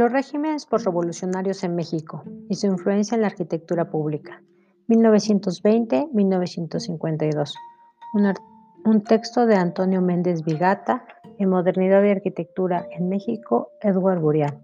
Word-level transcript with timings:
Los 0.00 0.12
regímenes 0.12 0.64
postrevolucionarios 0.64 1.62
en 1.62 1.74
México 1.74 2.24
y 2.48 2.54
su 2.54 2.68
influencia 2.68 3.16
en 3.16 3.20
la 3.20 3.26
arquitectura 3.26 3.90
pública. 3.90 4.42
1920-1952. 4.88 7.52
Un, 8.86 9.04
texto 9.04 9.44
de 9.44 9.56
Antonio 9.56 10.00
Méndez 10.00 10.42
Vigata 10.42 11.04
en 11.38 11.50
Modernidad 11.50 12.02
y 12.02 12.08
Arquitectura 12.08 12.86
en 12.92 13.10
México, 13.10 13.72
Edward 13.82 14.20
Burial. 14.20 14.58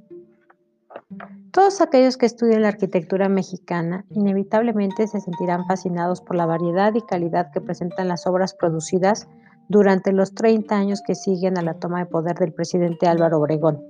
Todos 1.51 1.83
aquellos 1.83 2.17
que 2.17 2.25
estudian 2.25 2.63
la 2.63 2.69
arquitectura 2.69 3.29
mexicana 3.29 4.07
inevitablemente 4.09 5.07
se 5.07 5.21
sentirán 5.21 5.67
fascinados 5.67 6.23
por 6.23 6.37
la 6.37 6.47
variedad 6.47 6.95
y 6.95 7.03
calidad 7.03 7.51
que 7.53 7.61
presentan 7.61 8.09
las 8.09 8.27
obras 8.27 8.55
producidas 8.55 9.29
durante 9.69 10.13
los 10.13 10.35
30 10.35 10.75
años 10.75 11.03
que 11.07 11.15
siguen 11.15 11.59
a 11.59 11.63
la 11.63 11.75
toma 11.75 11.99
de 11.99 12.07
poder 12.07 12.39
del 12.39 12.55
presidente 12.55 13.07
Álvaro 13.07 13.39
Obregón. 13.39 13.85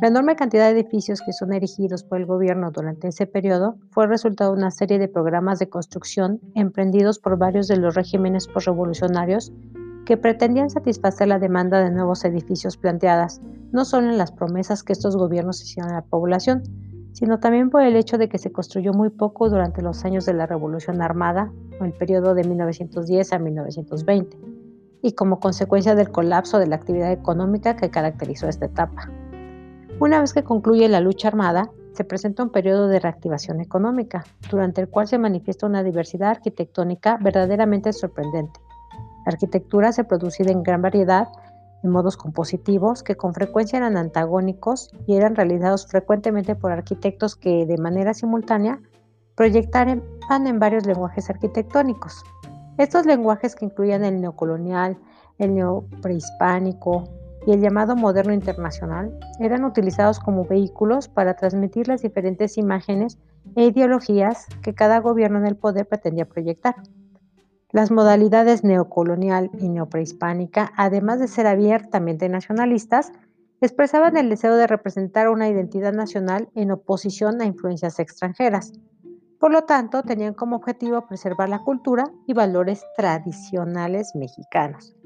La 0.00 0.08
enorme 0.08 0.36
cantidad 0.36 0.66
de 0.66 0.78
edificios 0.78 1.22
que 1.22 1.32
son 1.32 1.52
erigidos 1.52 2.04
por 2.04 2.18
el 2.18 2.26
gobierno 2.26 2.70
durante 2.70 3.08
ese 3.08 3.26
periodo 3.26 3.76
fue 3.90 4.06
resultado 4.06 4.52
de 4.52 4.58
una 4.58 4.70
serie 4.70 4.98
de 4.98 5.08
programas 5.08 5.58
de 5.58 5.70
construcción 5.70 6.40
emprendidos 6.54 7.18
por 7.18 7.38
varios 7.38 7.68
de 7.68 7.78
los 7.78 7.94
regímenes 7.94 8.46
postrevolucionarios 8.46 9.50
que 10.04 10.18
pretendían 10.18 10.70
satisfacer 10.70 11.28
la 11.28 11.38
demanda 11.38 11.80
de 11.80 11.90
nuevos 11.90 12.24
edificios 12.24 12.76
planteadas, 12.76 13.40
no 13.72 13.84
solo 13.84 14.08
en 14.10 14.18
las 14.18 14.30
promesas 14.30 14.82
que 14.82 14.92
estos 14.92 15.16
gobiernos 15.16 15.62
hicieron 15.62 15.90
a 15.90 15.96
la 15.96 16.04
población, 16.04 16.62
sino 17.12 17.40
también 17.40 17.70
por 17.70 17.82
el 17.82 17.96
hecho 17.96 18.18
de 18.18 18.28
que 18.28 18.38
se 18.38 18.52
construyó 18.52 18.92
muy 18.92 19.08
poco 19.08 19.48
durante 19.48 19.82
los 19.82 20.04
años 20.04 20.26
de 20.26 20.34
la 20.34 20.46
Revolución 20.46 21.02
Armada 21.02 21.50
o 21.80 21.84
el 21.84 21.92
periodo 21.94 22.34
de 22.34 22.44
1910 22.44 23.32
a 23.32 23.38
1920, 23.38 24.38
y 25.02 25.12
como 25.12 25.40
consecuencia 25.40 25.94
del 25.94 26.10
colapso 26.10 26.58
de 26.58 26.66
la 26.66 26.76
actividad 26.76 27.10
económica 27.10 27.74
que 27.74 27.90
caracterizó 27.90 28.48
esta 28.48 28.66
etapa. 28.66 29.10
Una 30.00 30.20
vez 30.20 30.32
que 30.32 30.44
concluye 30.44 30.88
la 30.88 31.00
lucha 31.00 31.26
armada, 31.26 31.72
se 31.92 32.04
presenta 32.04 32.44
un 32.44 32.50
periodo 32.50 32.86
de 32.86 33.00
reactivación 33.00 33.60
económica, 33.60 34.24
durante 34.48 34.80
el 34.80 34.88
cual 34.88 35.08
se 35.08 35.18
manifiesta 35.18 35.66
una 35.66 35.82
diversidad 35.82 36.30
arquitectónica 36.30 37.18
verdaderamente 37.20 37.92
sorprendente. 37.92 38.60
La 39.26 39.32
arquitectura 39.32 39.90
se 39.90 40.04
producida 40.04 40.52
en 40.52 40.62
gran 40.62 40.82
variedad 40.82 41.26
de 41.82 41.88
modos 41.88 42.16
compositivos 42.16 43.02
que 43.02 43.16
con 43.16 43.34
frecuencia 43.34 43.78
eran 43.78 43.96
antagónicos 43.96 44.92
y 45.08 45.16
eran 45.16 45.34
realizados 45.34 45.88
frecuentemente 45.88 46.54
por 46.54 46.70
arquitectos 46.70 47.34
que 47.34 47.66
de 47.66 47.78
manera 47.78 48.14
simultánea 48.14 48.80
proyectaban 49.34 50.02
en 50.46 50.58
varios 50.60 50.86
lenguajes 50.86 51.28
arquitectónicos. 51.28 52.22
Estos 52.76 53.04
lenguajes 53.04 53.56
que 53.56 53.64
incluían 53.64 54.04
el 54.04 54.20
neocolonial, 54.20 54.96
el 55.38 55.54
neoprehispánico, 55.54 57.17
y 57.48 57.52
el 57.52 57.62
llamado 57.62 57.96
moderno 57.96 58.34
internacional 58.34 59.18
eran 59.40 59.64
utilizados 59.64 60.20
como 60.20 60.44
vehículos 60.44 61.08
para 61.08 61.32
transmitir 61.32 61.88
las 61.88 62.02
diferentes 62.02 62.58
imágenes 62.58 63.16
e 63.56 63.64
ideologías 63.64 64.44
que 64.60 64.74
cada 64.74 64.98
gobierno 65.00 65.38
en 65.38 65.46
el 65.46 65.56
poder 65.56 65.88
pretendía 65.88 66.28
proyectar. 66.28 66.74
Las 67.70 67.90
modalidades 67.90 68.64
neocolonial 68.64 69.50
y 69.58 69.70
neoprehispánica, 69.70 70.72
además 70.76 71.20
de 71.20 71.28
ser 71.28 71.46
abiertamente 71.46 72.28
nacionalistas, 72.28 73.12
expresaban 73.62 74.18
el 74.18 74.28
deseo 74.28 74.54
de 74.54 74.66
representar 74.66 75.30
una 75.30 75.48
identidad 75.48 75.94
nacional 75.94 76.50
en 76.54 76.70
oposición 76.70 77.40
a 77.40 77.46
influencias 77.46 77.98
extranjeras. 77.98 78.74
Por 79.40 79.52
lo 79.52 79.62
tanto, 79.62 80.02
tenían 80.02 80.34
como 80.34 80.56
objetivo 80.56 81.06
preservar 81.06 81.48
la 81.48 81.60
cultura 81.60 82.10
y 82.26 82.34
valores 82.34 82.84
tradicionales 82.94 84.14
mexicanos. 84.14 84.97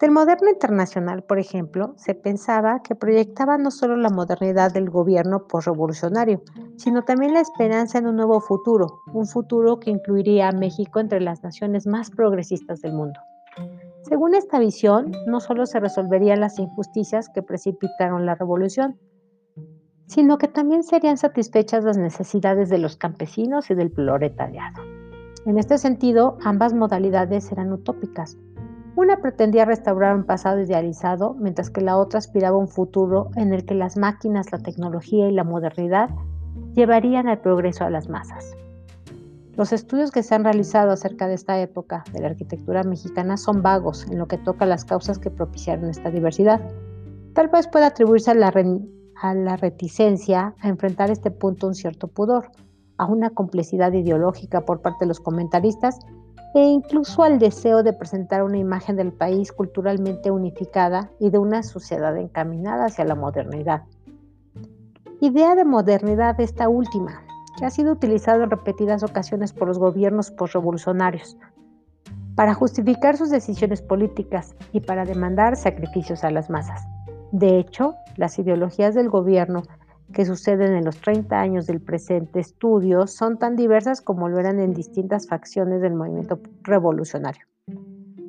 Del 0.00 0.12
moderno 0.12 0.48
internacional, 0.48 1.22
por 1.24 1.38
ejemplo, 1.38 1.92
se 1.98 2.14
pensaba 2.14 2.82
que 2.82 2.94
proyectaba 2.94 3.58
no 3.58 3.70
solo 3.70 3.96
la 3.96 4.08
modernidad 4.08 4.72
del 4.72 4.88
gobierno 4.88 5.46
postrevolucionario, 5.46 6.40
sino 6.76 7.02
también 7.02 7.34
la 7.34 7.40
esperanza 7.40 7.98
en 7.98 8.06
un 8.06 8.16
nuevo 8.16 8.40
futuro, 8.40 9.02
un 9.12 9.26
futuro 9.26 9.78
que 9.78 9.90
incluiría 9.90 10.48
a 10.48 10.52
México 10.52 11.00
entre 11.00 11.20
las 11.20 11.42
naciones 11.42 11.86
más 11.86 12.10
progresistas 12.10 12.80
del 12.80 12.94
mundo. 12.94 13.20
Según 14.00 14.34
esta 14.34 14.58
visión, 14.58 15.12
no 15.26 15.38
solo 15.38 15.66
se 15.66 15.80
resolverían 15.80 16.40
las 16.40 16.58
injusticias 16.58 17.28
que 17.28 17.42
precipitaron 17.42 18.24
la 18.24 18.36
revolución, 18.36 18.98
sino 20.06 20.38
que 20.38 20.48
también 20.48 20.82
serían 20.82 21.18
satisfechas 21.18 21.84
las 21.84 21.98
necesidades 21.98 22.70
de 22.70 22.78
los 22.78 22.96
campesinos 22.96 23.70
y 23.70 23.74
del 23.74 23.90
proletariado. 23.90 24.82
En 25.44 25.58
este 25.58 25.76
sentido, 25.76 26.38
ambas 26.42 26.72
modalidades 26.72 27.52
eran 27.52 27.72
utópicas, 27.72 28.38
una 28.96 29.18
pretendía 29.18 29.64
restaurar 29.64 30.16
un 30.16 30.24
pasado 30.24 30.60
idealizado, 30.60 31.34
mientras 31.38 31.70
que 31.70 31.80
la 31.80 31.96
otra 31.96 32.18
aspiraba 32.18 32.56
a 32.56 32.60
un 32.60 32.68
futuro 32.68 33.30
en 33.36 33.52
el 33.52 33.64
que 33.64 33.74
las 33.74 33.96
máquinas, 33.96 34.52
la 34.52 34.58
tecnología 34.58 35.28
y 35.28 35.32
la 35.32 35.44
modernidad 35.44 36.10
llevarían 36.74 37.28
el 37.28 37.38
progreso 37.38 37.84
a 37.84 37.90
las 37.90 38.08
masas. 38.08 38.56
Los 39.56 39.72
estudios 39.72 40.10
que 40.10 40.22
se 40.22 40.34
han 40.34 40.44
realizado 40.44 40.90
acerca 40.90 41.28
de 41.28 41.34
esta 41.34 41.60
época 41.60 42.04
de 42.12 42.20
la 42.20 42.28
arquitectura 42.28 42.82
mexicana 42.82 43.36
son 43.36 43.62
vagos 43.62 44.06
en 44.10 44.18
lo 44.18 44.26
que 44.26 44.38
toca 44.38 44.64
a 44.64 44.68
las 44.68 44.84
causas 44.84 45.18
que 45.18 45.30
propiciaron 45.30 45.90
esta 45.90 46.10
diversidad. 46.10 46.60
Tal 47.34 47.48
vez 47.48 47.68
pueda 47.68 47.88
atribuirse 47.88 48.30
a 48.30 48.34
la, 48.34 48.52
a 49.20 49.34
la 49.34 49.56
reticencia 49.56 50.54
a 50.60 50.68
enfrentar 50.68 51.10
este 51.10 51.30
punto 51.30 51.66
un 51.66 51.74
cierto 51.74 52.08
pudor, 52.08 52.50
a 52.96 53.06
una 53.06 53.30
complejidad 53.30 53.92
ideológica 53.92 54.64
por 54.64 54.82
parte 54.82 55.04
de 55.04 55.08
los 55.08 55.20
comentaristas 55.20 55.98
e 56.54 56.60
incluso 56.60 57.22
al 57.22 57.38
deseo 57.38 57.82
de 57.82 57.92
presentar 57.92 58.42
una 58.42 58.58
imagen 58.58 58.96
del 58.96 59.12
país 59.12 59.52
culturalmente 59.52 60.30
unificada 60.30 61.10
y 61.20 61.30
de 61.30 61.38
una 61.38 61.62
sociedad 61.62 62.16
encaminada 62.16 62.86
hacia 62.86 63.04
la 63.04 63.14
modernidad. 63.14 63.82
Idea 65.20 65.54
de 65.54 65.64
modernidad 65.64 66.40
esta 66.40 66.68
última, 66.68 67.22
que 67.58 67.66
ha 67.66 67.70
sido 67.70 67.92
utilizada 67.92 68.42
en 68.42 68.50
repetidas 68.50 69.02
ocasiones 69.02 69.52
por 69.52 69.68
los 69.68 69.78
gobiernos 69.78 70.30
postrevolucionarios 70.30 71.36
para 72.34 72.54
justificar 72.54 73.18
sus 73.18 73.28
decisiones 73.28 73.82
políticas 73.82 74.54
y 74.72 74.80
para 74.80 75.04
demandar 75.04 75.56
sacrificios 75.56 76.24
a 76.24 76.30
las 76.30 76.48
masas. 76.48 76.86
De 77.32 77.58
hecho, 77.58 77.94
las 78.16 78.38
ideologías 78.38 78.94
del 78.94 79.10
gobierno 79.10 79.62
que 80.12 80.24
suceden 80.24 80.74
en 80.74 80.84
los 80.84 81.00
30 81.00 81.38
años 81.38 81.66
del 81.66 81.80
presente 81.80 82.40
estudio 82.40 83.06
son 83.06 83.38
tan 83.38 83.56
diversas 83.56 84.00
como 84.00 84.28
lo 84.28 84.38
eran 84.38 84.60
en 84.60 84.74
distintas 84.74 85.28
facciones 85.28 85.80
del 85.80 85.94
movimiento 85.94 86.40
revolucionario. 86.62 87.46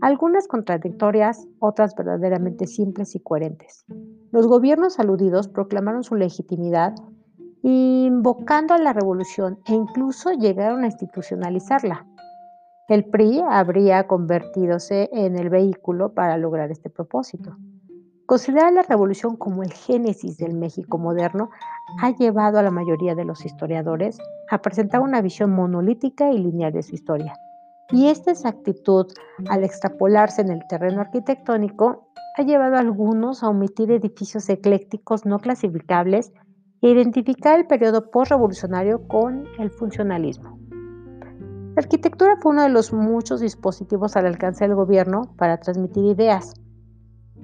Algunas 0.02 0.48
contradictorias, 0.48 1.48
otras 1.60 1.96
verdaderamente 1.96 2.66
simples 2.66 3.16
y 3.16 3.20
coherentes. 3.20 3.86
Los 4.32 4.48
gobiernos 4.48 5.00
aludidos 5.00 5.48
proclamaron 5.48 6.04
su 6.04 6.16
legitimidad 6.16 6.96
invocando 7.64 8.74
a 8.74 8.80
la 8.80 8.94
revolución 8.94 9.60
e 9.68 9.74
incluso 9.74 10.32
llegaron 10.32 10.84
a 10.84 10.88
institucionalizarla. 10.88 12.08
El 12.88 13.06
PRI 13.06 13.42
habría 13.48 14.08
convertidose 14.08 15.10
en 15.14 15.38
el 15.38 15.50
vehículo 15.50 16.14
para 16.14 16.38
lograr 16.38 16.72
este 16.72 16.90
propósito. 16.90 17.56
Considerar 18.32 18.72
la 18.72 18.84
revolución 18.84 19.36
como 19.36 19.62
el 19.62 19.74
génesis 19.74 20.38
del 20.38 20.54
México 20.54 20.98
moderno 20.98 21.50
ha 22.00 22.12
llevado 22.12 22.60
a 22.60 22.64
la 22.64 22.72
mayoría 22.72 23.14
de 23.14 23.26
los 23.26 23.44
historiadores 23.44 24.20
a 24.50 24.62
presentar 24.62 25.02
una 25.02 25.22
visión 25.22 25.52
monolítica 25.52 26.32
y 26.32 26.38
lineal 26.38 26.72
de 26.72 26.82
su 26.82 26.96
historia. 26.96 27.34
Y 27.90 28.08
esta 28.08 28.32
exactitud, 28.32 29.08
al 29.50 29.66
extrapolarse 29.66 30.42
en 30.44 30.50
el 30.50 30.66
terreno 30.66 31.02
arquitectónico, 31.02 32.08
ha 32.38 32.44
llevado 32.44 32.78
a 32.78 32.80
algunos 32.80 33.44
a 33.44 33.50
omitir 33.50 33.92
edificios 33.92 34.48
eclécticos 34.48 35.26
no 35.26 35.38
clasificables 35.40 36.32
e 36.82 36.88
identificar 36.88 37.60
el 37.60 37.68
periodo 37.68 38.12
postrevolucionario 38.12 39.10
con 39.10 39.44
el 39.60 39.72
funcionalismo. 39.72 40.58
La 41.76 41.82
arquitectura 41.82 42.38
fue 42.38 42.54
uno 42.54 42.64
de 42.64 42.70
los 42.70 42.94
muchos 42.94 43.42
dispositivos 43.42 44.16
al 44.16 44.26
alcance 44.26 44.66
del 44.66 44.76
gobierno 44.76 45.36
para 45.36 45.58
transmitir 45.58 46.06
ideas, 46.06 46.54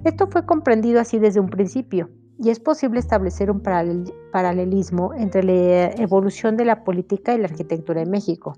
esto 0.04 0.28
fue 0.28 0.46
comprendido 0.46 1.00
así 1.00 1.18
desde 1.18 1.40
un 1.40 1.48
principio 1.48 2.10
y 2.38 2.50
es 2.50 2.60
posible 2.60 3.00
establecer 3.00 3.50
un 3.50 3.60
paralelismo 3.60 5.12
entre 5.14 5.42
la 5.42 5.90
evolución 6.00 6.56
de 6.56 6.64
la 6.64 6.84
política 6.84 7.34
y 7.34 7.38
la 7.38 7.46
arquitectura 7.46 8.02
en 8.02 8.10
México. 8.10 8.56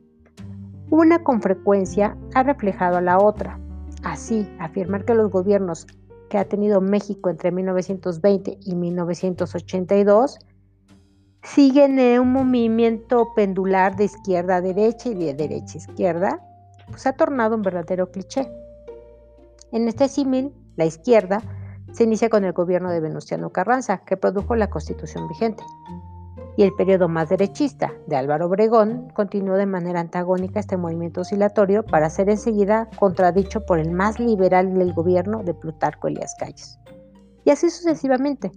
Una 0.90 1.22
con 1.22 1.40
frecuencia 1.40 2.16
ha 2.34 2.42
reflejado 2.42 2.98
a 2.98 3.00
la 3.00 3.18
otra. 3.18 3.58
Así, 4.02 4.46
afirmar 4.58 5.04
que 5.04 5.14
los 5.14 5.30
gobiernos 5.30 5.86
que 6.28 6.36
ha 6.36 6.44
tenido 6.44 6.80
México 6.80 7.30
entre 7.30 7.52
1920 7.52 8.58
y 8.62 8.74
1982 8.74 10.38
siguen 11.42 11.98
en 11.98 12.20
un 12.20 12.32
movimiento 12.32 13.32
pendular 13.34 13.96
de 13.96 14.04
izquierda 14.04 14.56
a 14.56 14.60
derecha 14.60 15.08
y 15.08 15.14
de 15.14 15.34
derecha 15.34 15.74
a 15.74 15.78
izquierda, 15.78 16.40
pues 16.88 17.06
ha 17.06 17.14
tornado 17.14 17.56
un 17.56 17.62
verdadero 17.62 18.10
cliché. 18.10 18.50
En 19.72 19.88
este 19.88 20.08
símil, 20.08 20.52
la 20.80 20.86
izquierda 20.86 21.42
se 21.92 22.04
inicia 22.04 22.30
con 22.30 22.44
el 22.44 22.54
gobierno 22.54 22.90
de 22.90 23.00
Venustiano 23.00 23.50
Carranza, 23.50 23.98
que 23.98 24.16
produjo 24.16 24.56
la 24.56 24.70
constitución 24.70 25.28
vigente. 25.28 25.62
Y 26.56 26.62
el 26.62 26.72
periodo 26.72 27.06
más 27.06 27.28
derechista 27.28 27.92
de 28.06 28.16
Álvaro 28.16 28.46
Obregón 28.46 29.10
continuó 29.14 29.56
de 29.56 29.66
manera 29.66 30.00
antagónica 30.00 30.58
este 30.58 30.78
movimiento 30.78 31.20
oscilatorio 31.20 31.84
para 31.84 32.08
ser 32.08 32.30
enseguida 32.30 32.88
contradicho 32.98 33.66
por 33.66 33.78
el 33.78 33.92
más 33.92 34.18
liberal 34.18 34.72
del 34.72 34.94
gobierno 34.94 35.42
de 35.42 35.52
Plutarco 35.52 36.08
Elías 36.08 36.34
Calles. 36.38 36.78
Y 37.44 37.50
así 37.50 37.68
sucesivamente. 37.68 38.50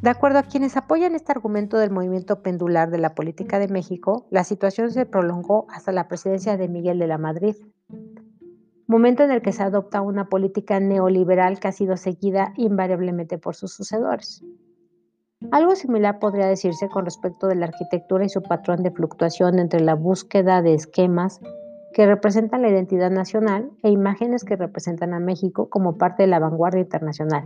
De 0.00 0.10
acuerdo 0.10 0.40
a 0.40 0.44
quienes 0.44 0.76
apoyan 0.76 1.14
este 1.14 1.30
argumento 1.30 1.78
del 1.78 1.90
movimiento 1.90 2.42
pendular 2.42 2.90
de 2.90 2.98
la 2.98 3.14
política 3.14 3.60
de 3.60 3.68
México, 3.68 4.26
la 4.30 4.42
situación 4.42 4.90
se 4.90 5.06
prolongó 5.06 5.66
hasta 5.70 5.92
la 5.92 6.08
presidencia 6.08 6.56
de 6.56 6.68
Miguel 6.68 6.98
de 6.98 7.06
la 7.06 7.18
Madrid, 7.18 7.56
momento 8.86 9.22
en 9.22 9.30
el 9.30 9.42
que 9.42 9.52
se 9.52 9.62
adopta 9.62 10.00
una 10.00 10.28
política 10.28 10.80
neoliberal 10.80 11.60
que 11.60 11.68
ha 11.68 11.72
sido 11.72 11.96
seguida 11.96 12.52
invariablemente 12.56 13.38
por 13.38 13.54
sus 13.54 13.72
sucedores. 13.72 14.44
Algo 15.50 15.74
similar 15.74 16.18
podría 16.18 16.46
decirse 16.46 16.88
con 16.88 17.04
respecto 17.04 17.48
de 17.48 17.56
la 17.56 17.66
arquitectura 17.66 18.24
y 18.24 18.28
su 18.28 18.42
patrón 18.42 18.82
de 18.82 18.92
fluctuación 18.92 19.58
entre 19.58 19.80
la 19.80 19.94
búsqueda 19.94 20.62
de 20.62 20.74
esquemas 20.74 21.40
que 21.92 22.06
representan 22.06 22.62
la 22.62 22.68
identidad 22.68 23.10
nacional 23.10 23.70
e 23.82 23.90
imágenes 23.90 24.44
que 24.44 24.56
representan 24.56 25.12
a 25.14 25.20
México 25.20 25.68
como 25.68 25.98
parte 25.98 26.22
de 26.22 26.28
la 26.28 26.38
vanguardia 26.38 26.82
internacional. 26.82 27.44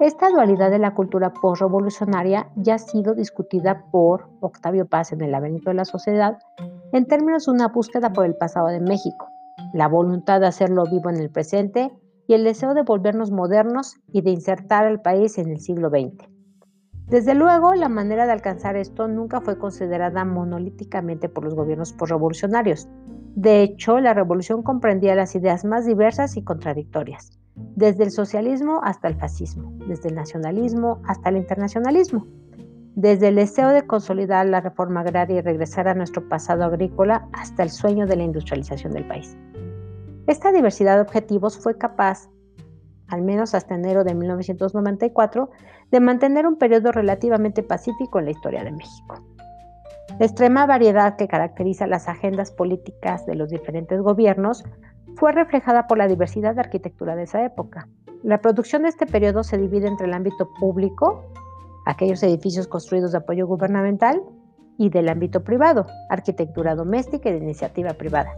Esta 0.00 0.28
dualidad 0.28 0.70
de 0.70 0.78
la 0.78 0.94
cultura 0.94 1.32
postrevolucionaria 1.32 2.50
ya 2.54 2.74
ha 2.74 2.78
sido 2.78 3.14
discutida 3.14 3.84
por 3.90 4.28
Octavio 4.40 4.86
Paz 4.86 5.12
en 5.12 5.22
El 5.22 5.32
laberinto 5.32 5.70
de 5.70 5.74
la 5.74 5.84
sociedad 5.84 6.38
en 6.92 7.06
términos 7.06 7.46
de 7.46 7.52
una 7.52 7.68
búsqueda 7.68 8.12
por 8.12 8.24
el 8.24 8.36
pasado 8.36 8.68
de 8.68 8.80
México, 8.80 9.28
la 9.74 9.88
voluntad 9.88 10.40
de 10.40 10.46
hacerlo 10.46 10.84
vivo 10.90 11.10
en 11.10 11.16
el 11.16 11.30
presente 11.30 11.90
y 12.26 12.34
el 12.34 12.44
deseo 12.44 12.74
de 12.74 12.82
volvernos 12.82 13.30
modernos 13.30 13.96
y 14.12 14.22
de 14.22 14.30
insertar 14.30 14.84
al 14.84 15.00
país 15.00 15.38
en 15.38 15.50
el 15.50 15.60
siglo 15.60 15.88
XX. 15.88 16.28
Desde 17.06 17.34
luego, 17.34 17.74
la 17.74 17.88
manera 17.88 18.26
de 18.26 18.32
alcanzar 18.32 18.76
esto 18.76 19.08
nunca 19.08 19.40
fue 19.40 19.58
considerada 19.58 20.24
monolíticamente 20.24 21.28
por 21.28 21.44
los 21.44 21.54
gobiernos 21.54 21.94
postrevolucionarios. 21.94 22.86
De 23.34 23.62
hecho, 23.62 23.98
la 23.98 24.12
revolución 24.12 24.62
comprendía 24.62 25.14
las 25.14 25.34
ideas 25.34 25.64
más 25.64 25.86
diversas 25.86 26.36
y 26.36 26.42
contradictorias 26.42 27.38
desde 27.76 28.04
el 28.04 28.10
socialismo 28.10 28.80
hasta 28.82 29.08
el 29.08 29.16
fascismo, 29.16 29.72
desde 29.86 30.08
el 30.08 30.14
nacionalismo 30.14 31.00
hasta 31.06 31.28
el 31.28 31.36
internacionalismo, 31.36 32.26
desde 32.94 33.28
el 33.28 33.36
deseo 33.36 33.68
de 33.68 33.86
consolidar 33.86 34.46
la 34.46 34.60
reforma 34.60 35.00
agraria 35.00 35.38
y 35.38 35.42
regresar 35.42 35.88
a 35.88 35.94
nuestro 35.94 36.28
pasado 36.28 36.64
agrícola 36.64 37.28
hasta 37.32 37.62
el 37.62 37.70
sueño 37.70 38.06
de 38.06 38.16
la 38.16 38.24
industrialización 38.24 38.92
del 38.92 39.06
país. 39.06 39.36
Esta 40.28 40.52
diversidad 40.52 40.96
de 40.96 41.00
objetivos 41.00 41.58
fue 41.58 41.78
capaz, 41.78 42.28
al 43.08 43.22
menos 43.22 43.54
hasta 43.54 43.74
enero 43.74 44.04
de 44.04 44.14
1994, 44.14 45.48
de 45.90 46.00
mantener 46.00 46.46
un 46.46 46.56
periodo 46.56 46.92
relativamente 46.92 47.62
pacífico 47.62 48.18
en 48.18 48.26
la 48.26 48.32
historia 48.32 48.62
de 48.62 48.72
México. 48.72 49.24
La 50.18 50.26
extrema 50.26 50.66
variedad 50.66 51.16
que 51.16 51.28
caracteriza 51.28 51.86
las 51.86 52.08
agendas 52.08 52.50
políticas 52.50 53.24
de 53.24 53.36
los 53.36 53.48
diferentes 53.48 54.02
gobiernos 54.02 54.64
fue 55.16 55.32
reflejada 55.32 55.86
por 55.86 55.96
la 55.96 56.08
diversidad 56.08 56.54
de 56.54 56.60
arquitectura 56.60 57.16
de 57.16 57.22
esa 57.22 57.42
época. 57.42 57.88
La 58.22 58.42
producción 58.42 58.82
de 58.82 58.90
este 58.90 59.06
periodo 59.06 59.42
se 59.42 59.56
divide 59.56 59.88
entre 59.88 60.08
el 60.08 60.12
ámbito 60.12 60.50
público, 60.60 61.24
aquellos 61.86 62.22
edificios 62.22 62.68
construidos 62.68 63.12
de 63.12 63.18
apoyo 63.18 63.46
gubernamental, 63.46 64.22
y 64.76 64.90
del 64.90 65.08
ámbito 65.08 65.42
privado, 65.42 65.86
arquitectura 66.08 66.74
doméstica 66.76 67.30
y 67.30 67.32
de 67.32 67.38
iniciativa 67.38 67.94
privada. 67.94 68.30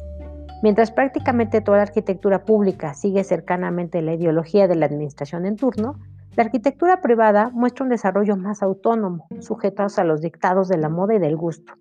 Mientras 0.62 0.90
prácticamente 0.90 1.62
toda 1.62 1.78
la 1.78 1.84
arquitectura 1.84 2.44
pública 2.44 2.92
sigue 2.92 3.24
cercanamente 3.24 4.02
la 4.02 4.14
ideología 4.14 4.68
de 4.68 4.76
la 4.76 4.86
administración 4.86 5.46
en 5.46 5.56
turno, 5.56 5.98
la 6.36 6.44
arquitectura 6.44 7.00
privada 7.00 7.50
muestra 7.54 7.84
un 7.84 7.90
desarrollo 7.90 8.36
más 8.36 8.62
autónomo, 8.62 9.26
sujetos 9.40 9.98
a 9.98 10.04
los 10.04 10.20
dictados 10.20 10.68
de 10.68 10.76
la 10.76 10.88
moda 10.88 11.14
y 11.14 11.18
del 11.18 11.36
gusto. 11.36 11.72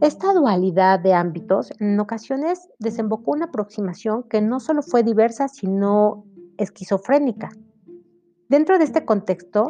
Esta 0.00 0.32
dualidad 0.32 0.98
de 0.98 1.14
ámbitos 1.14 1.70
en 1.78 2.00
ocasiones 2.00 2.68
desembocó 2.78 3.32
una 3.32 3.46
aproximación 3.46 4.24
que 4.24 4.40
no 4.40 4.60
solo 4.60 4.82
fue 4.82 5.02
diversa, 5.02 5.46
sino 5.46 6.24
esquizofrénica. 6.56 7.50
Dentro 8.48 8.78
de 8.78 8.84
este 8.84 9.04
contexto, 9.04 9.66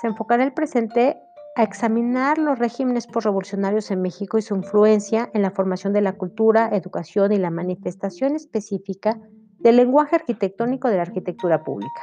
se 0.00 0.06
enfocará 0.06 0.44
el 0.44 0.52
presente 0.52 1.18
a 1.58 1.64
examinar 1.64 2.38
los 2.38 2.56
regímenes 2.56 3.08
postrevolucionarios 3.08 3.90
en 3.90 4.00
México 4.00 4.38
y 4.38 4.42
su 4.42 4.54
influencia 4.54 5.28
en 5.34 5.42
la 5.42 5.50
formación 5.50 5.92
de 5.92 6.00
la 6.00 6.12
cultura, 6.12 6.68
educación 6.72 7.32
y 7.32 7.36
la 7.36 7.50
manifestación 7.50 8.36
específica 8.36 9.18
del 9.58 9.74
lenguaje 9.74 10.14
arquitectónico 10.14 10.88
de 10.88 10.98
la 10.98 11.02
arquitectura 11.02 11.64
pública. 11.64 12.02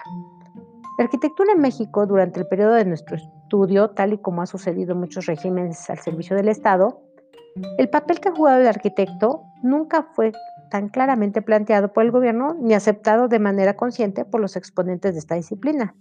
La 0.98 1.06
arquitectura 1.06 1.54
en 1.54 1.62
México 1.62 2.06
durante 2.06 2.42
el 2.42 2.48
periodo 2.48 2.74
de 2.74 2.84
nuestro 2.84 3.16
estudio, 3.16 3.92
tal 3.92 4.12
y 4.12 4.18
como 4.18 4.42
ha 4.42 4.46
sucedido 4.46 4.92
en 4.92 5.00
muchos 5.00 5.26
regímenes 5.26 5.90
al 5.90 6.00
servicio 6.00 6.36
del 6.36 6.50
Estado, 6.50 7.02
el 7.78 7.88
papel 7.88 8.20
que 8.20 8.28
ha 8.28 8.36
jugado 8.36 8.60
el 8.60 8.68
arquitecto 8.68 9.44
nunca 9.64 10.04
fue 10.16 10.34
tan 10.70 10.90
claramente 10.90 11.42
planteado 11.42 11.94
por 11.94 12.04
el 12.04 12.12
gobierno 12.12 12.58
ni 12.60 12.74
aceptado 12.74 13.30
de 13.30 13.40
manera 13.40 13.78
consciente 13.78 14.26
por 14.26 14.42
los 14.42 14.58
exponentes 14.58 15.14
de 15.14 15.20
esta 15.20 15.36
disciplina. 15.36 15.96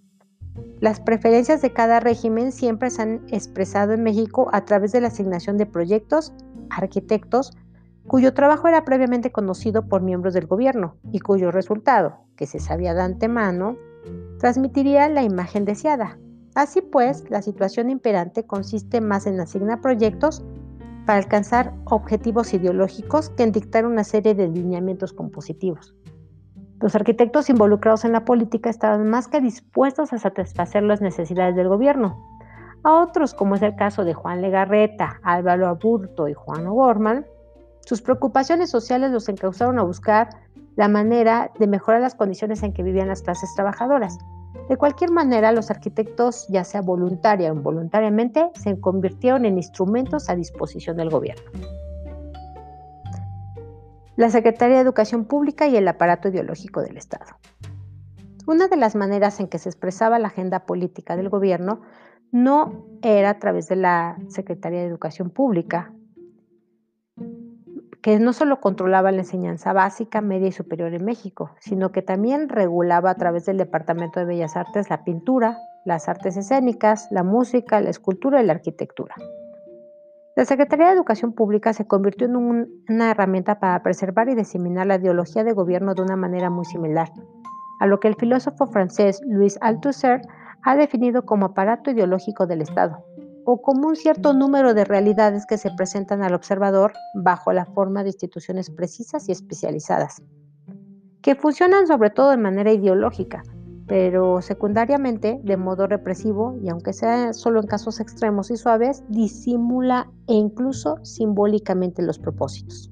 Las 0.80 1.00
preferencias 1.00 1.62
de 1.62 1.72
cada 1.72 2.00
régimen 2.00 2.52
siempre 2.52 2.90
se 2.90 3.02
han 3.02 3.22
expresado 3.28 3.92
en 3.92 4.02
México 4.02 4.48
a 4.52 4.64
través 4.64 4.92
de 4.92 5.00
la 5.00 5.08
asignación 5.08 5.56
de 5.56 5.66
proyectos, 5.66 6.32
arquitectos, 6.70 7.56
cuyo 8.06 8.34
trabajo 8.34 8.68
era 8.68 8.84
previamente 8.84 9.32
conocido 9.32 9.88
por 9.88 10.02
miembros 10.02 10.34
del 10.34 10.46
gobierno 10.46 10.96
y 11.10 11.20
cuyo 11.20 11.50
resultado, 11.50 12.18
que 12.36 12.46
se 12.46 12.58
sabía 12.58 12.94
de 12.94 13.02
antemano, 13.02 13.76
transmitiría 14.38 15.08
la 15.08 15.22
imagen 15.22 15.64
deseada. 15.64 16.18
Así 16.54 16.82
pues, 16.82 17.28
la 17.30 17.42
situación 17.42 17.90
imperante 17.90 18.46
consiste 18.46 19.00
más 19.00 19.26
en 19.26 19.40
asignar 19.40 19.80
proyectos 19.80 20.44
para 21.06 21.18
alcanzar 21.18 21.74
objetivos 21.84 22.54
ideológicos 22.54 23.30
que 23.30 23.42
en 23.42 23.52
dictar 23.52 23.86
una 23.86 24.04
serie 24.04 24.34
de 24.34 24.48
lineamientos 24.48 25.12
compositivos. 25.12 25.94
Los 26.84 26.94
arquitectos 26.94 27.48
involucrados 27.48 28.04
en 28.04 28.12
la 28.12 28.26
política 28.26 28.68
estaban 28.68 29.08
más 29.08 29.26
que 29.26 29.40
dispuestos 29.40 30.12
a 30.12 30.18
satisfacer 30.18 30.82
las 30.82 31.00
necesidades 31.00 31.56
del 31.56 31.68
gobierno. 31.68 32.22
A 32.82 33.00
otros, 33.00 33.32
como 33.32 33.54
es 33.54 33.62
el 33.62 33.74
caso 33.74 34.04
de 34.04 34.12
Juan 34.12 34.42
Legarreta, 34.42 35.18
Álvaro 35.22 35.68
Aburto 35.68 36.28
y 36.28 36.34
Juan 36.34 36.66
O'Gorman, 36.66 37.24
sus 37.86 38.02
preocupaciones 38.02 38.68
sociales 38.68 39.12
los 39.12 39.30
encauzaron 39.30 39.78
a 39.78 39.82
buscar 39.82 40.28
la 40.76 40.88
manera 40.88 41.52
de 41.58 41.68
mejorar 41.68 42.02
las 42.02 42.14
condiciones 42.14 42.62
en 42.62 42.74
que 42.74 42.82
vivían 42.82 43.08
las 43.08 43.22
clases 43.22 43.54
trabajadoras, 43.54 44.18
de 44.68 44.76
cualquier 44.76 45.10
manera, 45.10 45.52
los 45.52 45.70
arquitectos, 45.70 46.46
ya 46.48 46.64
sea 46.64 46.82
voluntaria 46.82 47.50
o 47.50 47.56
involuntariamente, 47.56 48.50
se 48.56 48.78
convirtieron 48.78 49.46
en 49.46 49.56
instrumentos 49.56 50.28
a 50.28 50.36
disposición 50.36 50.98
del 50.98 51.08
gobierno. 51.08 51.50
La 54.16 54.30
Secretaría 54.30 54.76
de 54.76 54.82
Educación 54.82 55.24
Pública 55.24 55.66
y 55.66 55.76
el 55.76 55.88
aparato 55.88 56.28
ideológico 56.28 56.82
del 56.82 56.96
Estado. 56.96 57.36
Una 58.46 58.68
de 58.68 58.76
las 58.76 58.94
maneras 58.94 59.40
en 59.40 59.48
que 59.48 59.58
se 59.58 59.68
expresaba 59.68 60.20
la 60.20 60.28
agenda 60.28 60.66
política 60.66 61.16
del 61.16 61.30
gobierno 61.30 61.82
no 62.30 62.86
era 63.02 63.30
a 63.30 63.38
través 63.40 63.68
de 63.68 63.76
la 63.76 64.16
Secretaría 64.28 64.80
de 64.80 64.86
Educación 64.86 65.30
Pública, 65.30 65.92
que 68.02 68.20
no 68.20 68.32
solo 68.32 68.60
controlaba 68.60 69.10
la 69.10 69.22
enseñanza 69.22 69.72
básica, 69.72 70.20
media 70.20 70.48
y 70.48 70.52
superior 70.52 70.94
en 70.94 71.04
México, 71.04 71.50
sino 71.58 71.90
que 71.90 72.02
también 72.02 72.48
regulaba 72.48 73.10
a 73.10 73.14
través 73.16 73.46
del 73.46 73.56
Departamento 73.56 74.20
de 74.20 74.26
Bellas 74.26 74.56
Artes 74.56 74.90
la 74.90 75.02
pintura, 75.02 75.58
las 75.84 76.08
artes 76.08 76.36
escénicas, 76.36 77.08
la 77.10 77.24
música, 77.24 77.80
la 77.80 77.90
escultura 77.90 78.42
y 78.42 78.46
la 78.46 78.52
arquitectura. 78.52 79.14
La 80.36 80.44
Secretaría 80.44 80.86
de 80.88 80.94
Educación 80.94 81.32
Pública 81.32 81.72
se 81.72 81.86
convirtió 81.86 82.26
en 82.26 82.34
una 82.34 83.10
herramienta 83.12 83.60
para 83.60 83.80
preservar 83.84 84.28
y 84.28 84.34
diseminar 84.34 84.84
la 84.88 84.96
ideología 84.96 85.44
de 85.44 85.52
gobierno 85.52 85.94
de 85.94 86.02
una 86.02 86.16
manera 86.16 86.50
muy 86.50 86.64
similar, 86.64 87.12
a 87.78 87.86
lo 87.86 88.00
que 88.00 88.08
el 88.08 88.16
filósofo 88.16 88.66
francés 88.66 89.20
Louis 89.28 89.56
Althusser 89.60 90.22
ha 90.64 90.74
definido 90.74 91.24
como 91.24 91.46
aparato 91.46 91.92
ideológico 91.92 92.48
del 92.48 92.62
Estado, 92.62 93.04
o 93.44 93.62
como 93.62 93.86
un 93.86 93.94
cierto 93.94 94.32
número 94.32 94.74
de 94.74 94.84
realidades 94.84 95.46
que 95.46 95.56
se 95.56 95.70
presentan 95.70 96.24
al 96.24 96.34
observador 96.34 96.94
bajo 97.14 97.52
la 97.52 97.66
forma 97.66 98.02
de 98.02 98.08
instituciones 98.08 98.70
precisas 98.70 99.28
y 99.28 99.32
especializadas, 99.32 100.20
que 101.22 101.36
funcionan 101.36 101.86
sobre 101.86 102.10
todo 102.10 102.30
de 102.30 102.38
manera 102.38 102.72
ideológica, 102.72 103.44
pero 103.86 104.40
secundariamente 104.40 105.40
de 105.42 105.56
modo 105.56 105.86
represivo 105.86 106.56
y 106.62 106.68
aunque 106.68 106.92
sea 106.92 107.32
solo 107.32 107.60
en 107.60 107.66
casos 107.66 108.00
extremos 108.00 108.50
y 108.50 108.56
suaves, 108.56 109.02
disimula 109.08 110.10
e 110.26 110.34
incluso 110.34 111.04
simbólicamente 111.04 112.02
los 112.02 112.18
propósitos. 112.18 112.90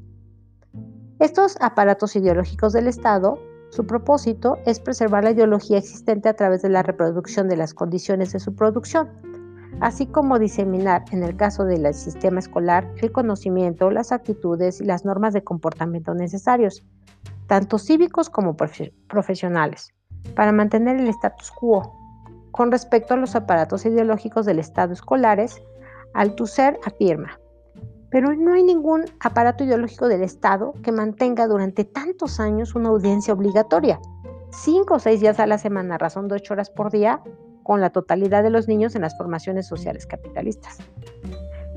Estos 1.18 1.56
aparatos 1.60 2.16
ideológicos 2.16 2.72
del 2.72 2.88
Estado, 2.88 3.38
su 3.70 3.86
propósito 3.86 4.58
es 4.66 4.80
preservar 4.80 5.24
la 5.24 5.30
ideología 5.30 5.78
existente 5.78 6.28
a 6.28 6.34
través 6.34 6.62
de 6.62 6.68
la 6.68 6.82
reproducción 6.82 7.48
de 7.48 7.56
las 7.56 7.72
condiciones 7.72 8.32
de 8.32 8.40
su 8.40 8.54
producción, 8.54 9.08
así 9.80 10.06
como 10.06 10.38
diseminar, 10.38 11.04
en 11.10 11.22
el 11.22 11.36
caso 11.36 11.64
del 11.64 11.94
sistema 11.94 12.40
escolar, 12.40 12.90
el 13.00 13.12
conocimiento, 13.12 13.90
las 13.90 14.12
actitudes 14.12 14.80
y 14.80 14.84
las 14.84 15.04
normas 15.04 15.32
de 15.32 15.42
comportamiento 15.42 16.12
necesarios, 16.12 16.84
tanto 17.46 17.78
cívicos 17.78 18.28
como 18.28 18.56
profesionales, 18.56 19.94
para 20.34 20.52
mantener 20.52 20.96
el 21.00 21.08
status 21.08 21.50
quo. 21.50 21.98
Con 22.50 22.70
respecto 22.70 23.14
a 23.14 23.16
los 23.16 23.34
aparatos 23.34 23.86
ideológicos 23.86 24.46
del 24.46 24.58
Estado 24.58 24.92
escolares, 24.92 25.62
Althusser 26.14 26.78
afirma, 26.84 27.40
pero 28.10 28.34
no 28.34 28.52
hay 28.52 28.62
ningún 28.62 29.06
aparato 29.20 29.64
ideológico 29.64 30.06
del 30.06 30.22
Estado 30.22 30.74
que 30.82 30.92
mantenga 30.92 31.46
durante 31.46 31.84
tantos 31.84 32.40
años 32.40 32.74
una 32.74 32.90
audiencia 32.90 33.32
obligatoria, 33.32 33.98
cinco 34.50 34.94
o 34.94 34.98
seis 34.98 35.20
días 35.20 35.40
a 35.40 35.46
la 35.46 35.56
semana, 35.56 35.96
razón 35.96 36.28
de 36.28 36.34
ocho 36.34 36.52
horas 36.52 36.68
por 36.68 36.90
día, 36.90 37.22
con 37.62 37.80
la 37.80 37.90
totalidad 37.90 38.42
de 38.42 38.50
los 38.50 38.68
niños 38.68 38.94
en 38.94 39.02
las 39.02 39.16
formaciones 39.16 39.66
sociales 39.66 40.06
capitalistas. 40.06 40.78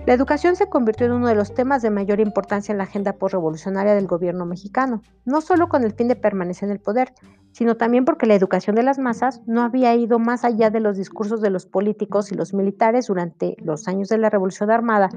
La 0.06 0.14
educación 0.14 0.56
se 0.56 0.70
convirtió 0.70 1.08
en 1.08 1.14
uno 1.14 1.28
de 1.28 1.36
los 1.36 1.54
temas 1.54 1.82
de 1.82 1.90
mayor 1.90 2.20
importancia 2.20 2.72
en 2.72 2.78
la 2.78 2.84
agenda 2.84 3.14
postrevolucionaria 3.14 3.96
del 3.96 4.06
gobierno 4.06 4.46
mexicano, 4.46 5.02
no 5.24 5.42
solo 5.42 5.68
con 5.68 5.84
el 5.84 5.94
fin 5.94 6.08
de 6.08 6.16
permanecer 6.16 6.70
en 6.70 6.74
el 6.74 6.80
poder, 6.80 7.14
sino 7.56 7.78
también 7.78 8.04
porque 8.04 8.26
la 8.26 8.36
educación 8.36 8.76
de 8.76 8.84
las 8.84 9.00
masas 9.00 9.42
no 9.46 9.62
había 9.62 9.96
ido 9.96 10.20
más 10.20 10.44
allá 10.44 10.70
de 10.70 10.82
los 10.82 10.98
discursos 10.98 11.40
de 11.40 11.50
los 11.50 11.66
políticos 11.66 12.30
y 12.30 12.36
los 12.36 12.54
militares 12.54 13.08
durante 13.08 13.56
los 13.64 13.88
años 13.88 14.10
de 14.10 14.18
la 14.18 14.30
Revolución 14.30 14.72
Armada 14.72 15.10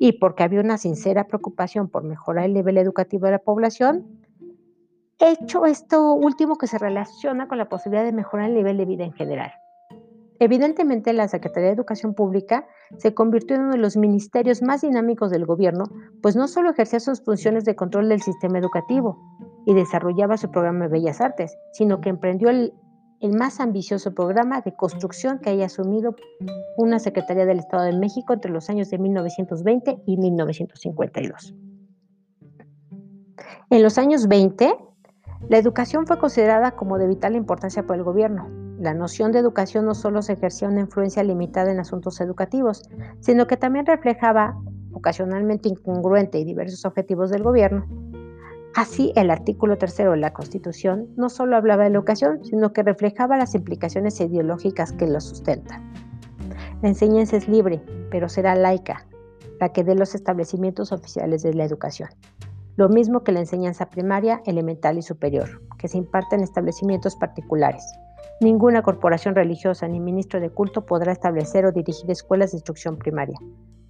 y 0.00 0.14
porque 0.18 0.42
había 0.42 0.60
una 0.60 0.78
sincera 0.78 1.28
preocupación 1.28 1.88
por 1.88 2.02
mejorar 2.02 2.46
el 2.46 2.54
nivel 2.54 2.76
educativo 2.78 3.26
de 3.26 3.32
la 3.32 3.38
población, 3.38 4.04
hecho 5.20 5.64
esto 5.64 6.12
último 6.12 6.58
que 6.58 6.66
se 6.66 6.76
relaciona 6.76 7.46
con 7.46 7.56
la 7.56 7.68
posibilidad 7.68 8.04
de 8.04 8.10
mejorar 8.10 8.48
el 8.48 8.56
nivel 8.56 8.78
de 8.78 8.84
vida 8.84 9.04
en 9.04 9.12
general. 9.12 9.52
Evidentemente, 10.40 11.12
la 11.12 11.28
Secretaría 11.28 11.68
de 11.68 11.74
Educación 11.76 12.14
Pública 12.14 12.66
se 12.98 13.14
convirtió 13.14 13.54
en 13.54 13.62
uno 13.62 13.72
de 13.72 13.78
los 13.78 13.96
ministerios 13.96 14.60
más 14.60 14.80
dinámicos 14.80 15.30
del 15.30 15.46
gobierno, 15.46 15.84
pues 16.20 16.34
no 16.34 16.48
solo 16.48 16.70
ejercía 16.70 16.98
sus 16.98 17.22
funciones 17.24 17.64
de 17.64 17.76
control 17.76 18.08
del 18.08 18.22
sistema 18.22 18.58
educativo 18.58 19.20
y 19.66 19.74
desarrollaba 19.74 20.38
su 20.38 20.50
programa 20.50 20.84
de 20.84 20.92
Bellas 20.92 21.20
Artes, 21.20 21.58
sino 21.72 22.00
que 22.00 22.08
emprendió 22.08 22.48
el, 22.48 22.72
más 23.20 23.60
ambicioso 23.60 24.14
programa 24.14 24.60
de 24.60 24.74
construcción 24.74 25.40
que 25.40 25.50
haya 25.50 25.66
asumido 25.66 26.14
una 26.78 26.98
Secretaría 26.98 27.44
del 27.44 27.58
Estado 27.58 27.84
de 27.84 27.98
México 27.98 28.32
entre 28.32 28.50
los 28.50 28.70
años 28.70 28.88
de 28.88 28.98
1920 28.98 30.02
y 30.06 30.16
1952. 30.16 31.54
En 33.70 33.82
los 33.82 33.98
años 33.98 34.28
20, 34.28 34.74
la 35.48 35.58
educación 35.58 36.06
fue 36.06 36.18
considerada 36.18 36.70
como 36.70 36.98
de 36.98 37.08
vital 37.08 37.34
importancia 37.34 37.84
por 37.84 37.96
el 37.96 38.04
gobierno, 38.04 38.48
la 38.78 38.92
noción 38.92 39.32
de 39.32 39.38
educación 39.38 39.86
no 39.86 39.94
solo 39.94 40.20
se 40.20 40.34
ejercía 40.34 40.68
una 40.68 40.80
influencia 40.80 41.22
limitada 41.22 41.72
en 41.72 41.80
asuntos 41.80 42.20
educativos, 42.20 42.82
sino 43.20 43.46
que 43.46 43.56
también 43.56 43.86
reflejaba, 43.86 44.60
ocasionalmente 44.92 45.68
incongruente 45.68 46.38
y 46.38 46.44
diversos 46.44 46.84
objetivos 46.84 47.30
del 47.30 47.42
gobierno. 47.42 47.86
Así, 48.76 49.10
el 49.16 49.30
artículo 49.30 49.78
tercero 49.78 50.10
de 50.10 50.18
la 50.18 50.34
Constitución 50.34 51.08
no 51.16 51.30
solo 51.30 51.56
hablaba 51.56 51.84
de 51.84 51.88
educación, 51.88 52.44
sino 52.44 52.74
que 52.74 52.82
reflejaba 52.82 53.38
las 53.38 53.54
implicaciones 53.54 54.20
ideológicas 54.20 54.92
que 54.92 55.06
lo 55.06 55.18
sustentan. 55.22 55.90
La 56.82 56.90
enseñanza 56.90 57.38
es 57.38 57.48
libre, 57.48 57.80
pero 58.10 58.28
será 58.28 58.54
laica, 58.54 59.06
la 59.60 59.70
que 59.72 59.82
dé 59.82 59.94
los 59.94 60.14
establecimientos 60.14 60.92
oficiales 60.92 61.42
de 61.42 61.54
la 61.54 61.64
educación. 61.64 62.10
Lo 62.76 62.90
mismo 62.90 63.24
que 63.24 63.32
la 63.32 63.40
enseñanza 63.40 63.88
primaria, 63.88 64.42
elemental 64.44 64.98
y 64.98 65.02
superior, 65.02 65.62
que 65.78 65.88
se 65.88 65.96
imparte 65.96 66.36
en 66.36 66.42
establecimientos 66.42 67.16
particulares. 67.16 67.82
Ninguna 68.42 68.82
corporación 68.82 69.34
religiosa 69.34 69.88
ni 69.88 70.00
ministro 70.00 70.38
de 70.38 70.50
culto 70.50 70.84
podrá 70.84 71.12
establecer 71.12 71.64
o 71.64 71.72
dirigir 71.72 72.10
escuelas 72.10 72.50
de 72.50 72.58
instrucción 72.58 72.98
primaria. 72.98 73.38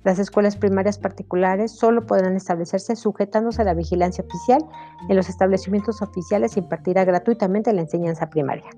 Las 0.07 0.21
escuelas 0.21 0.57
primarias 0.57 0.99
particulares 0.99 1.73
solo 1.73 2.07
podrán 2.07 2.37
establecerse 2.37 2.95
sujetándose 2.95 3.63
a 3.63 3.65
la 3.65 3.75
vigilancia 3.75 4.23
oficial 4.25 4.65
en 5.09 5.17
los 5.17 5.29
establecimientos 5.29 6.01
oficiales 6.01 6.57
y 6.57 6.61
impartirá 6.61 7.05
gratuitamente 7.05 7.73
la 7.73 7.81
enseñanza 7.81 8.31
primaria. 8.31 8.71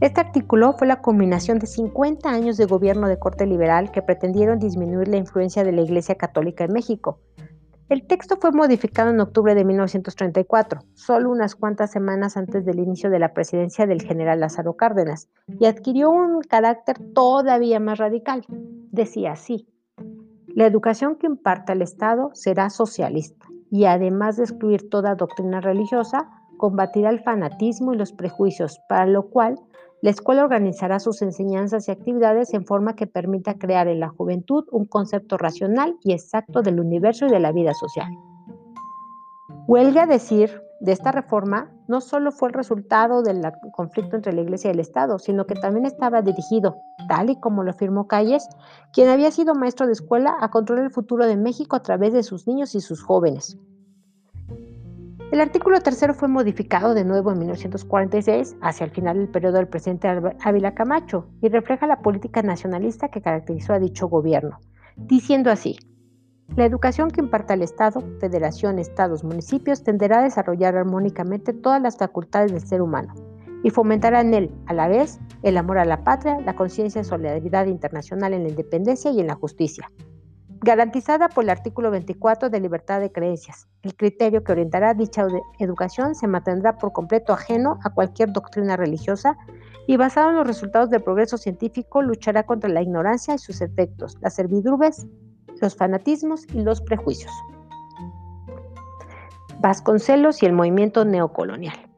Este 0.00 0.20
artículo 0.20 0.72
fue 0.72 0.88
la 0.88 1.00
culminación 1.00 1.60
de 1.60 1.68
50 1.68 2.28
años 2.28 2.56
de 2.56 2.64
gobierno 2.64 3.06
de 3.06 3.20
corte 3.20 3.46
liberal 3.46 3.92
que 3.92 4.02
pretendieron 4.02 4.58
disminuir 4.58 5.06
la 5.06 5.18
influencia 5.18 5.62
de 5.62 5.70
la 5.70 5.82
Iglesia 5.82 6.16
Católica 6.16 6.64
en 6.64 6.72
México, 6.72 7.20
el 7.92 8.06
texto 8.06 8.38
fue 8.40 8.52
modificado 8.52 9.10
en 9.10 9.20
octubre 9.20 9.54
de 9.54 9.66
1934, 9.66 10.80
solo 10.94 11.30
unas 11.30 11.54
cuantas 11.54 11.90
semanas 11.90 12.38
antes 12.38 12.64
del 12.64 12.78
inicio 12.78 13.10
de 13.10 13.18
la 13.18 13.34
presidencia 13.34 13.86
del 13.86 14.00
general 14.00 14.40
Lázaro 14.40 14.76
Cárdenas, 14.76 15.28
y 15.46 15.66
adquirió 15.66 16.08
un 16.08 16.40
carácter 16.40 16.96
todavía 17.12 17.80
más 17.80 17.98
radical. 17.98 18.46
Decía 18.48 19.32
así, 19.32 19.68
la 20.54 20.66
educación 20.66 21.16
que 21.16 21.26
imparta 21.26 21.72
el 21.72 21.82
Estado 21.82 22.30
será 22.34 22.70
socialista 22.70 23.46
y 23.70 23.86
además 23.86 24.36
de 24.36 24.44
excluir 24.44 24.90
toda 24.90 25.14
doctrina 25.14 25.60
religiosa, 25.60 26.28
combatirá 26.58 27.10
el 27.10 27.20
fanatismo 27.20 27.94
y 27.94 27.96
los 27.96 28.12
prejuicios, 28.12 28.78
para 28.88 29.06
lo 29.06 29.30
cual 29.30 29.58
la 30.02 30.10
escuela 30.10 30.44
organizará 30.44 30.98
sus 30.98 31.22
enseñanzas 31.22 31.88
y 31.88 31.92
actividades 31.92 32.52
en 32.54 32.66
forma 32.66 32.96
que 32.96 33.06
permita 33.06 33.54
crear 33.54 33.88
en 33.88 34.00
la 34.00 34.08
juventud 34.08 34.64
un 34.72 34.84
concepto 34.84 35.38
racional 35.38 35.96
y 36.02 36.12
exacto 36.12 36.60
del 36.60 36.80
universo 36.80 37.26
y 37.26 37.30
de 37.30 37.40
la 37.40 37.52
vida 37.52 37.72
social. 37.72 38.10
Huelga 39.66 40.06
decir 40.06 40.60
de 40.82 40.90
esta 40.90 41.12
reforma 41.12 41.70
no 41.86 42.00
solo 42.00 42.32
fue 42.32 42.48
el 42.48 42.54
resultado 42.54 43.22
del 43.22 43.40
conflicto 43.72 44.16
entre 44.16 44.32
la 44.32 44.40
Iglesia 44.40 44.68
y 44.68 44.74
el 44.74 44.80
Estado, 44.80 45.20
sino 45.20 45.46
que 45.46 45.54
también 45.54 45.86
estaba 45.86 46.22
dirigido, 46.22 46.76
tal 47.08 47.30
y 47.30 47.38
como 47.38 47.62
lo 47.62 47.70
afirmó 47.70 48.08
Calles, 48.08 48.48
quien 48.92 49.08
había 49.08 49.30
sido 49.30 49.54
maestro 49.54 49.86
de 49.86 49.92
escuela, 49.92 50.36
a 50.40 50.50
controlar 50.50 50.84
el 50.84 50.90
futuro 50.90 51.24
de 51.24 51.36
México 51.36 51.76
a 51.76 51.82
través 51.84 52.12
de 52.12 52.24
sus 52.24 52.48
niños 52.48 52.74
y 52.74 52.80
sus 52.80 53.00
jóvenes. 53.00 53.56
El 55.30 55.40
artículo 55.40 55.80
tercero 55.80 56.14
fue 56.14 56.26
modificado 56.26 56.94
de 56.94 57.04
nuevo 57.04 57.30
en 57.30 57.38
1946, 57.38 58.56
hacia 58.60 58.84
el 58.84 58.90
final 58.90 59.18
del 59.18 59.28
periodo 59.28 59.58
del 59.58 59.68
presidente 59.68 60.08
Ávila 60.42 60.74
Camacho, 60.74 61.28
y 61.40 61.48
refleja 61.48 61.86
la 61.86 62.02
política 62.02 62.42
nacionalista 62.42 63.08
que 63.08 63.22
caracterizó 63.22 63.72
a 63.72 63.78
dicho 63.78 64.08
gobierno, 64.08 64.58
diciendo 64.96 65.52
así, 65.52 65.76
la 66.56 66.66
educación 66.66 67.10
que 67.10 67.20
imparta 67.20 67.54
el 67.54 67.62
Estado, 67.62 68.02
Federación, 68.20 68.78
Estados, 68.78 69.24
municipios 69.24 69.82
tenderá 69.82 70.18
a 70.18 70.24
desarrollar 70.24 70.76
armónicamente 70.76 71.54
todas 71.54 71.80
las 71.80 71.96
facultades 71.96 72.52
del 72.52 72.66
ser 72.66 72.82
humano 72.82 73.14
y 73.62 73.70
fomentará 73.70 74.20
en 74.20 74.34
él, 74.34 74.50
a 74.66 74.74
la 74.74 74.88
vez, 74.88 75.18
el 75.42 75.56
amor 75.56 75.78
a 75.78 75.84
la 75.84 76.04
patria, 76.04 76.40
la 76.40 76.54
conciencia 76.54 77.00
de 77.00 77.08
solidaridad 77.08 77.66
internacional 77.66 78.34
en 78.34 78.42
la 78.42 78.50
independencia 78.50 79.10
y 79.12 79.20
en 79.20 79.28
la 79.28 79.34
justicia, 79.34 79.90
garantizada 80.60 81.28
por 81.28 81.44
el 81.44 81.50
artículo 81.50 81.90
24 81.90 82.50
de 82.50 82.60
libertad 82.60 83.00
de 83.00 83.12
creencias. 83.12 83.68
El 83.82 83.96
criterio 83.96 84.44
que 84.44 84.52
orientará 84.52 84.92
dicha 84.94 85.26
educación 85.58 86.14
se 86.14 86.26
mantendrá 86.26 86.76
por 86.76 86.92
completo 86.92 87.32
ajeno 87.32 87.78
a 87.82 87.90
cualquier 87.90 88.32
doctrina 88.32 88.76
religiosa 88.76 89.38
y 89.86 89.96
basado 89.96 90.30
en 90.30 90.36
los 90.36 90.46
resultados 90.46 90.90
del 90.90 91.02
progreso 91.02 91.38
científico 91.38 92.02
luchará 92.02 92.42
contra 92.44 92.68
la 92.68 92.82
ignorancia 92.82 93.34
y 93.34 93.38
sus 93.38 93.60
efectos, 93.60 94.18
las 94.20 94.34
servidumbres, 94.34 95.06
los 95.62 95.76
fanatismos 95.76 96.46
y 96.52 96.60
los 96.60 96.82
prejuicios. 96.82 97.32
Vasconcelos 99.60 100.42
y 100.42 100.46
el 100.46 100.52
movimiento 100.52 101.04
neocolonial. 101.04 101.88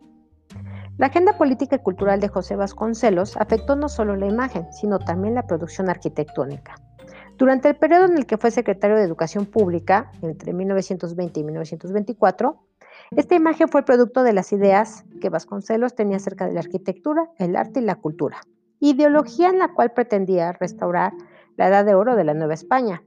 La 0.97 1.07
agenda 1.07 1.37
política 1.37 1.77
y 1.77 1.79
cultural 1.81 2.21
de 2.21 2.29
José 2.29 2.55
Vasconcelos 2.55 3.37
afectó 3.37 3.75
no 3.75 3.89
solo 3.89 4.15
la 4.15 4.27
imagen, 4.27 4.73
sino 4.73 5.01
también 5.01 5.35
la 5.35 5.47
producción 5.47 5.89
arquitectónica. 5.89 6.77
Durante 7.37 7.69
el 7.69 7.75
periodo 7.75 8.05
en 8.05 8.17
el 8.17 8.27
que 8.27 8.39
fue 8.39 8.53
secretario 8.53 8.97
de 8.97 9.03
Educación 9.03 9.47
Pública, 9.47 10.13
entre 10.23 10.53
1920 10.53 11.41
y 11.41 11.43
1924, 11.43 12.61
esta 13.17 13.35
imagen 13.35 13.69
fue 13.69 13.85
producto 13.85 14.23
de 14.23 14.33
las 14.33 14.53
ideas 14.53 15.05
que 15.21 15.31
Vasconcelos 15.31 15.97
tenía 15.97 16.19
acerca 16.19 16.47
de 16.47 16.53
la 16.53 16.61
arquitectura, 16.61 17.29
el 17.39 17.57
arte 17.57 17.81
y 17.81 17.85
la 17.85 17.97
cultura, 17.97 18.39
ideología 18.79 19.49
en 19.49 19.59
la 19.59 19.73
cual 19.75 19.93
pretendía 19.93 20.53
restaurar 20.53 21.13
la 21.57 21.69
edad 21.69 21.85
de 21.85 21.95
oro 21.95 22.15
de 22.15 22.25
la 22.25 22.35
Nueva 22.35 22.55
España. 22.55 23.03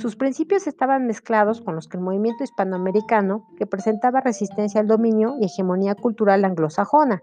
Sus 0.00 0.16
principios 0.16 0.66
estaban 0.66 1.06
mezclados 1.06 1.60
con 1.60 1.74
los 1.74 1.86
que 1.86 1.98
el 1.98 2.02
movimiento 2.02 2.42
hispanoamericano, 2.42 3.46
que 3.58 3.66
presentaba 3.66 4.22
resistencia 4.22 4.80
al 4.80 4.86
dominio 4.86 5.34
y 5.38 5.44
hegemonía 5.44 5.94
cultural 5.94 6.46
anglosajona, 6.46 7.22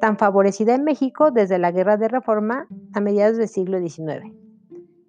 tan 0.00 0.16
favorecida 0.18 0.76
en 0.76 0.84
México 0.84 1.32
desde 1.32 1.58
la 1.58 1.72
Guerra 1.72 1.96
de 1.96 2.06
Reforma 2.06 2.68
a 2.94 3.00
mediados 3.00 3.38
del 3.38 3.48
siglo 3.48 3.80
XIX. 3.80 4.32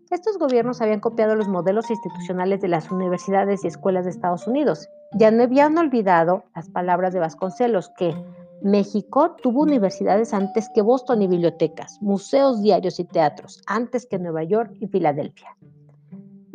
Estos 0.09 0.39
gobiernos 0.39 0.81
habían 0.81 1.01
copiado 1.01 1.35
los 1.35 1.47
modelos 1.47 1.91
institucionales 1.91 2.61
de 2.61 2.69
las 2.69 2.89
universidades 2.89 3.63
y 3.63 3.67
escuelas 3.67 4.05
de 4.05 4.09
Estados 4.09 4.47
Unidos. 4.47 4.89
Ya 5.11 5.29
no 5.29 5.43
habían 5.43 5.77
olvidado 5.77 6.45
las 6.55 6.67
palabras 6.71 7.13
de 7.13 7.19
Vasconcelos 7.19 7.91
que 7.95 8.15
México 8.63 9.35
tuvo 9.39 9.61
universidades 9.61 10.33
antes 10.33 10.67
que 10.73 10.81
Boston 10.81 11.21
y 11.21 11.27
bibliotecas, 11.27 12.01
museos, 12.01 12.63
diarios 12.63 12.99
y 12.99 13.03
teatros, 13.03 13.61
antes 13.67 14.07
que 14.07 14.17
Nueva 14.17 14.43
York 14.43 14.71
y 14.79 14.87
Filadelfia. 14.87 15.55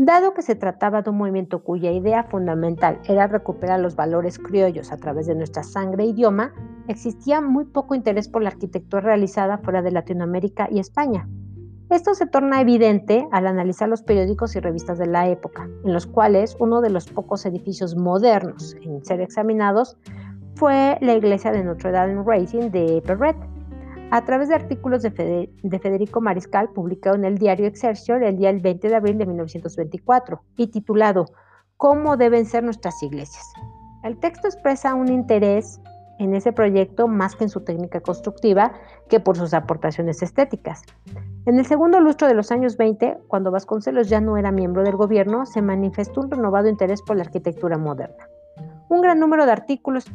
Dado 0.00 0.32
que 0.32 0.42
se 0.42 0.54
trataba 0.54 1.02
de 1.02 1.10
un 1.10 1.18
movimiento 1.18 1.64
cuya 1.64 1.90
idea 1.90 2.22
fundamental 2.22 3.00
era 3.08 3.26
recuperar 3.26 3.80
los 3.80 3.96
valores 3.96 4.38
criollos 4.38 4.92
a 4.92 4.96
través 4.96 5.26
de 5.26 5.34
nuestra 5.34 5.64
sangre 5.64 6.04
e 6.04 6.06
idioma, 6.06 6.52
existía 6.86 7.40
muy 7.40 7.64
poco 7.64 7.96
interés 7.96 8.28
por 8.28 8.44
la 8.44 8.50
arquitectura 8.50 9.02
realizada 9.02 9.58
fuera 9.58 9.82
de 9.82 9.90
Latinoamérica 9.90 10.68
y 10.70 10.78
España. 10.78 11.28
Esto 11.90 12.14
se 12.14 12.26
torna 12.26 12.60
evidente 12.60 13.26
al 13.32 13.48
analizar 13.48 13.88
los 13.88 14.02
periódicos 14.02 14.54
y 14.54 14.60
revistas 14.60 14.98
de 14.98 15.06
la 15.06 15.28
época, 15.28 15.68
en 15.84 15.92
los 15.92 16.06
cuales 16.06 16.56
uno 16.60 16.80
de 16.80 16.90
los 16.90 17.08
pocos 17.08 17.44
edificios 17.44 17.96
modernos 17.96 18.76
en 18.80 19.04
ser 19.04 19.20
examinados 19.20 19.96
fue 20.54 20.96
la 21.00 21.14
iglesia 21.14 21.50
de 21.50 21.64
Notre 21.64 21.90
Dame 21.90 22.22
Racing 22.24 22.70
de 22.70 23.02
Perret. 23.04 23.36
A 24.10 24.24
través 24.24 24.48
de 24.48 24.54
artículos 24.54 25.02
de, 25.02 25.10
Federico 25.82 26.22
Mariscal 26.22 26.70
publicado 26.70 27.14
en 27.16 27.26
el 27.26 27.36
diario 27.36 27.66
Excelsior 27.66 28.22
el 28.22 28.38
día 28.38 28.50
20 28.52 28.88
de 28.88 28.94
abril 28.96 29.18
de 29.18 29.26
1924 29.26 30.40
y 30.56 30.68
titulado 30.68 31.26
¿Cómo 31.76 32.16
deben 32.16 32.46
ser 32.46 32.64
nuestras 32.64 33.02
iglesias? 33.02 33.44
El 34.02 34.18
texto 34.18 34.48
expresa 34.48 34.94
un 34.94 35.08
interés 35.08 35.78
en 36.18 36.34
ese 36.34 36.52
proyecto 36.54 37.06
más 37.06 37.36
que 37.36 37.44
en 37.44 37.50
su 37.50 37.60
técnica 37.60 38.00
constructiva 38.00 38.72
que 39.10 39.20
por 39.20 39.36
sus 39.36 39.52
aportaciones 39.52 40.22
estéticas. 40.22 40.84
En 41.44 41.58
el 41.58 41.66
segundo 41.66 42.00
lustro 42.00 42.28
de 42.28 42.34
los 42.34 42.50
años 42.50 42.78
20, 42.78 43.18
cuando 43.28 43.50
Vasconcelos 43.50 44.08
ya 44.08 44.22
no 44.22 44.38
era 44.38 44.50
miembro 44.52 44.84
del 44.84 44.96
gobierno, 44.96 45.44
se 45.44 45.60
manifestó 45.60 46.22
un 46.22 46.30
renovado 46.30 46.68
interés 46.68 47.02
por 47.02 47.16
la 47.16 47.24
arquitectura 47.24 47.76
moderna. 47.76 48.26
Un 48.88 49.02
gran 49.02 49.20
número 49.20 49.44
de 49.44 49.52
artículos, 49.52 50.06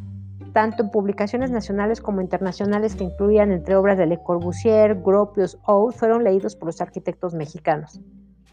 tanto 0.54 0.84
en 0.84 0.92
publicaciones 0.92 1.52
nacionales 1.52 2.00
como 2.00 2.22
internacionales 2.22 2.96
que 2.96 3.04
incluían 3.04 3.52
entre 3.52 3.76
obras 3.76 3.98
de 3.98 4.06
Le 4.06 4.22
Corbusier, 4.22 5.02
Gropius, 5.02 5.58
O, 5.66 5.92
fueron 5.92 6.24
leídos 6.24 6.56
por 6.56 6.68
los 6.68 6.80
arquitectos 6.80 7.34
mexicanos. 7.34 8.00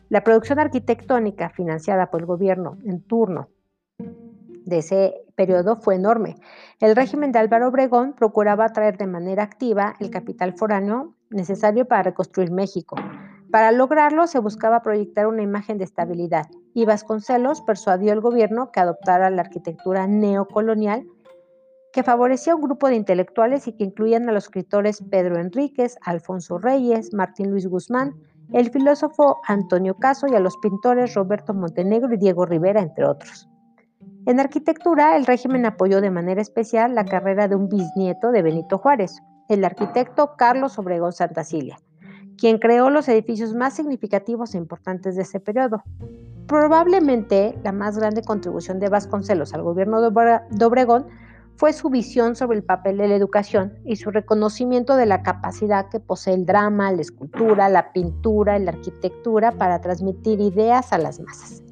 La 0.08 0.24
producción 0.24 0.58
arquitectónica 0.58 1.50
financiada 1.50 2.10
por 2.10 2.20
el 2.20 2.26
gobierno 2.26 2.78
en 2.84 3.02
turno 3.02 3.48
de 3.98 4.78
ese 4.78 5.14
periodo 5.36 5.76
fue 5.76 5.94
enorme. 5.96 6.36
El 6.80 6.96
régimen 6.96 7.32
de 7.32 7.38
Álvaro 7.38 7.68
Obregón 7.68 8.14
procuraba 8.14 8.64
atraer 8.64 8.96
de 8.96 9.06
manera 9.06 9.42
activa 9.42 9.94
el 10.00 10.10
capital 10.10 10.54
foráneo 10.54 11.14
necesario 11.30 11.86
para 11.86 12.02
reconstruir 12.02 12.50
México. 12.50 12.96
Para 13.50 13.72
lograrlo 13.72 14.26
se 14.26 14.38
buscaba 14.38 14.82
proyectar 14.82 15.26
una 15.26 15.42
imagen 15.42 15.78
de 15.78 15.84
estabilidad 15.84 16.46
y 16.72 16.84
Vasconcelos 16.84 17.62
persuadió 17.62 18.12
al 18.12 18.20
gobierno 18.20 18.70
que 18.70 18.80
adoptara 18.80 19.28
la 19.30 19.42
arquitectura 19.42 20.06
neocolonial 20.06 21.04
que 21.92 22.02
favorecía 22.02 22.52
a 22.52 22.56
un 22.56 22.62
grupo 22.62 22.88
de 22.88 22.96
intelectuales 22.96 23.66
y 23.66 23.72
que 23.72 23.84
incluían 23.84 24.28
a 24.28 24.32
los 24.32 24.44
escritores 24.44 25.02
Pedro 25.10 25.38
Enríquez, 25.38 25.96
Alfonso 26.02 26.58
Reyes, 26.58 27.12
Martín 27.12 27.50
Luis 27.50 27.66
Guzmán, 27.66 28.14
el 28.52 28.70
filósofo 28.70 29.40
Antonio 29.46 29.96
Caso 29.96 30.26
y 30.28 30.34
a 30.34 30.40
los 30.40 30.56
pintores 30.58 31.14
Roberto 31.14 31.54
Montenegro 31.54 32.12
y 32.14 32.18
Diego 32.18 32.46
Rivera, 32.46 32.80
entre 32.80 33.04
otros. 33.04 33.48
En 34.26 34.38
arquitectura, 34.38 35.16
el 35.16 35.26
régimen 35.26 35.66
apoyó 35.66 36.00
de 36.00 36.10
manera 36.10 36.42
especial 36.42 36.94
la 36.94 37.04
carrera 37.04 37.48
de 37.48 37.56
un 37.56 37.68
bisnieto 37.68 38.30
de 38.32 38.42
Benito 38.42 38.78
Juárez, 38.78 39.16
el 39.48 39.64
arquitecto 39.64 40.36
Carlos 40.36 40.78
Obregón 40.78 41.12
Santacilia, 41.12 41.78
quien 42.36 42.58
creó 42.58 42.90
los 42.90 43.08
edificios 43.08 43.54
más 43.54 43.74
significativos 43.74 44.54
e 44.54 44.58
importantes 44.58 45.16
de 45.16 45.22
ese 45.22 45.40
periodo. 45.40 45.82
Probablemente 46.46 47.58
la 47.64 47.72
más 47.72 47.98
grande 47.98 48.22
contribución 48.22 48.78
de 48.78 48.88
Vasconcelos 48.88 49.54
al 49.54 49.62
gobierno 49.62 50.00
de 50.00 50.64
Obregón 50.64 51.06
fue 51.60 51.74
su 51.74 51.90
visión 51.90 52.36
sobre 52.36 52.56
el 52.56 52.64
papel 52.64 52.96
de 52.96 53.06
la 53.06 53.16
educación 53.16 53.74
y 53.84 53.96
su 53.96 54.10
reconocimiento 54.10 54.96
de 54.96 55.04
la 55.04 55.22
capacidad 55.22 55.90
que 55.90 56.00
posee 56.00 56.32
el 56.32 56.46
drama, 56.46 56.90
la 56.90 57.02
escultura, 57.02 57.68
la 57.68 57.92
pintura 57.92 58.58
y 58.58 58.64
la 58.64 58.70
arquitectura 58.70 59.52
para 59.52 59.82
transmitir 59.82 60.40
ideas 60.40 60.94
a 60.94 60.96
las 60.96 61.20
masas. 61.20 61.62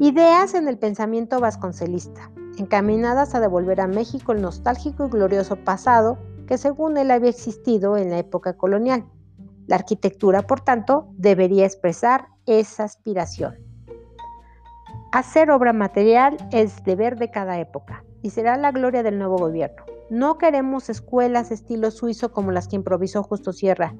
Ideas 0.00 0.54
en 0.54 0.66
el 0.66 0.78
pensamiento 0.78 1.38
vasconcelista, 1.38 2.32
encaminadas 2.58 3.36
a 3.36 3.40
devolver 3.40 3.80
a 3.80 3.86
México 3.86 4.32
el 4.32 4.42
nostálgico 4.42 5.06
y 5.06 5.10
glorioso 5.10 5.54
pasado 5.54 6.18
que 6.48 6.58
según 6.58 6.96
él 6.96 7.12
había 7.12 7.30
existido 7.30 7.96
en 7.96 8.10
la 8.10 8.18
época 8.18 8.54
colonial. 8.56 9.04
La 9.68 9.76
arquitectura, 9.76 10.42
por 10.42 10.62
tanto, 10.62 11.06
debería 11.12 11.66
expresar 11.66 12.26
esa 12.46 12.82
aspiración. 12.82 13.58
Hacer 15.12 15.52
obra 15.52 15.72
material 15.72 16.36
es 16.50 16.82
deber 16.82 17.16
de 17.16 17.30
cada 17.30 17.60
época 17.60 18.02
será 18.30 18.56
la 18.56 18.72
gloria 18.72 19.02
del 19.02 19.18
nuevo 19.18 19.36
gobierno. 19.36 19.84
No 20.10 20.38
queremos 20.38 20.88
escuelas 20.88 21.50
estilo 21.50 21.90
suizo 21.90 22.32
como 22.32 22.52
las 22.52 22.68
que 22.68 22.76
improvisó 22.76 23.22
Justo 23.22 23.52
Sierra, 23.52 23.94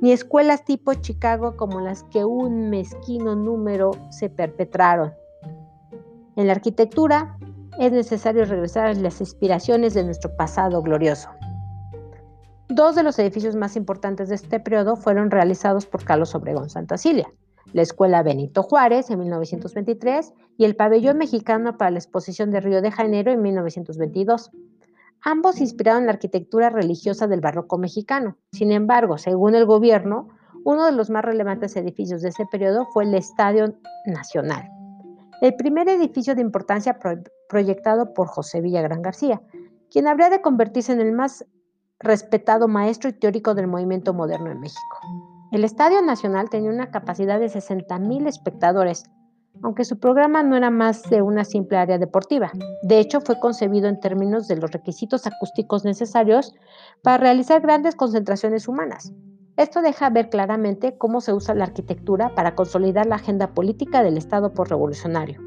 ni 0.00 0.12
escuelas 0.12 0.64
tipo 0.64 0.94
Chicago 0.94 1.56
como 1.56 1.80
las 1.80 2.02
que 2.04 2.24
un 2.24 2.70
mezquino 2.70 3.36
número 3.36 3.92
se 4.10 4.28
perpetraron. 4.28 5.12
En 6.36 6.46
la 6.46 6.54
arquitectura 6.54 7.36
es 7.78 7.92
necesario 7.92 8.44
regresar 8.44 8.86
a 8.86 8.94
las 8.94 9.20
inspiraciones 9.20 9.94
de 9.94 10.04
nuestro 10.04 10.34
pasado 10.36 10.82
glorioso. 10.82 11.30
Dos 12.68 12.94
de 12.94 13.02
los 13.02 13.18
edificios 13.18 13.54
más 13.54 13.76
importantes 13.76 14.28
de 14.28 14.34
este 14.34 14.58
periodo 14.58 14.96
fueron 14.96 15.30
realizados 15.30 15.86
por 15.86 16.04
Carlos 16.04 16.34
Obregón 16.34 16.70
Santacilia, 16.70 17.30
la 17.72 17.82
Escuela 17.82 18.22
Benito 18.22 18.62
Juárez 18.62 19.10
en 19.10 19.20
1923 19.20 20.32
y 20.58 20.64
el 20.64 20.76
Pabellón 20.76 21.18
Mexicano 21.18 21.76
para 21.78 21.90
la 21.90 21.98
Exposición 21.98 22.50
de 22.50 22.60
Río 22.60 22.82
de 22.82 22.90
Janeiro 22.90 23.32
en 23.32 23.42
1922. 23.42 24.50
Ambos 25.24 25.60
inspiraron 25.60 26.06
la 26.06 26.12
arquitectura 26.12 26.70
religiosa 26.70 27.28
del 27.28 27.40
barroco 27.40 27.78
mexicano. 27.78 28.36
Sin 28.52 28.72
embargo, 28.72 29.18
según 29.18 29.54
el 29.54 29.66
gobierno, 29.66 30.28
uno 30.64 30.86
de 30.86 30.92
los 30.92 31.10
más 31.10 31.24
relevantes 31.24 31.76
edificios 31.76 32.22
de 32.22 32.30
ese 32.30 32.44
periodo 32.50 32.86
fue 32.92 33.04
el 33.04 33.14
Estadio 33.14 33.74
Nacional, 34.06 34.68
el 35.40 35.54
primer 35.54 35.88
edificio 35.88 36.34
de 36.34 36.40
importancia 36.40 36.98
proyectado 37.48 38.14
por 38.14 38.28
José 38.28 38.60
Villagrán 38.60 39.02
García, 39.02 39.42
quien 39.90 40.06
habría 40.06 40.30
de 40.30 40.40
convertirse 40.40 40.92
en 40.92 41.00
el 41.00 41.12
más 41.12 41.44
respetado 41.98 42.68
maestro 42.68 43.10
y 43.10 43.12
teórico 43.12 43.54
del 43.54 43.68
movimiento 43.68 44.14
moderno 44.14 44.50
en 44.50 44.60
México. 44.60 44.98
El 45.52 45.64
Estadio 45.64 46.00
Nacional 46.00 46.48
tenía 46.48 46.70
una 46.70 46.90
capacidad 46.90 47.38
de 47.38 47.44
60.000 47.44 48.26
espectadores, 48.26 49.04
aunque 49.62 49.84
su 49.84 49.98
programa 49.98 50.42
no 50.42 50.56
era 50.56 50.70
más 50.70 51.02
de 51.10 51.20
una 51.20 51.44
simple 51.44 51.76
área 51.76 51.98
deportiva. 51.98 52.50
De 52.82 52.98
hecho, 52.98 53.20
fue 53.20 53.38
concebido 53.38 53.86
en 53.86 54.00
términos 54.00 54.48
de 54.48 54.56
los 54.56 54.70
requisitos 54.70 55.26
acústicos 55.26 55.84
necesarios 55.84 56.54
para 57.02 57.18
realizar 57.18 57.60
grandes 57.60 57.96
concentraciones 57.96 58.66
humanas. 58.66 59.12
Esto 59.58 59.82
deja 59.82 60.08
ver 60.08 60.30
claramente 60.30 60.96
cómo 60.96 61.20
se 61.20 61.34
usa 61.34 61.54
la 61.54 61.64
arquitectura 61.64 62.34
para 62.34 62.54
consolidar 62.54 63.04
la 63.04 63.16
agenda 63.16 63.52
política 63.52 64.02
del 64.02 64.16
Estado 64.16 64.54
por 64.54 64.70
revolucionario. 64.70 65.38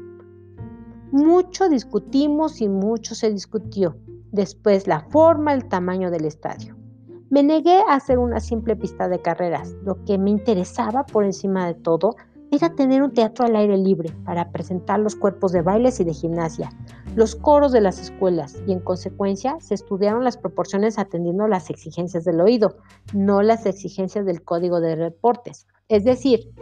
Mucho 1.10 1.68
discutimos 1.68 2.60
y 2.60 2.68
mucho 2.68 3.16
se 3.16 3.32
discutió. 3.32 3.96
Después 4.30 4.86
la 4.86 5.00
forma, 5.00 5.52
el 5.52 5.66
tamaño 5.66 6.12
del 6.12 6.26
estadio. 6.26 6.75
Me 7.28 7.42
negué 7.42 7.80
a 7.88 7.94
hacer 7.94 8.18
una 8.18 8.38
simple 8.38 8.76
pista 8.76 9.08
de 9.08 9.20
carreras. 9.20 9.74
Lo 9.82 10.04
que 10.04 10.16
me 10.16 10.30
interesaba 10.30 11.04
por 11.04 11.24
encima 11.24 11.66
de 11.66 11.74
todo 11.74 12.14
era 12.52 12.72
tener 12.76 13.02
un 13.02 13.12
teatro 13.12 13.44
al 13.44 13.56
aire 13.56 13.76
libre 13.76 14.12
para 14.24 14.52
presentar 14.52 15.00
los 15.00 15.16
cuerpos 15.16 15.50
de 15.50 15.62
bailes 15.62 15.98
y 15.98 16.04
de 16.04 16.14
gimnasia, 16.14 16.70
los 17.16 17.34
coros 17.34 17.72
de 17.72 17.80
las 17.80 17.98
escuelas 17.98 18.62
y 18.68 18.72
en 18.72 18.78
consecuencia 18.78 19.56
se 19.58 19.74
estudiaron 19.74 20.22
las 20.22 20.36
proporciones 20.36 21.00
atendiendo 21.00 21.48
las 21.48 21.68
exigencias 21.68 22.24
del 22.24 22.40
oído, 22.40 22.76
no 23.12 23.42
las 23.42 23.66
exigencias 23.66 24.24
del 24.24 24.44
código 24.44 24.80
de 24.80 24.94
reportes. 24.94 25.66
Es 25.88 26.04
decir, 26.04 26.52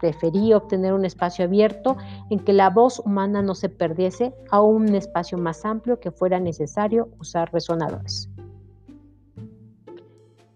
preferí 0.00 0.52
obtener 0.52 0.92
un 0.92 1.04
espacio 1.04 1.46
abierto 1.46 1.96
en 2.30 2.38
que 2.38 2.52
la 2.52 2.70
voz 2.70 3.00
humana 3.00 3.42
no 3.42 3.56
se 3.56 3.68
perdiese 3.68 4.32
a 4.52 4.60
un 4.60 4.94
espacio 4.94 5.36
más 5.36 5.64
amplio 5.64 5.98
que 5.98 6.12
fuera 6.12 6.38
necesario 6.38 7.08
usar 7.18 7.52
resonadores. 7.52 8.30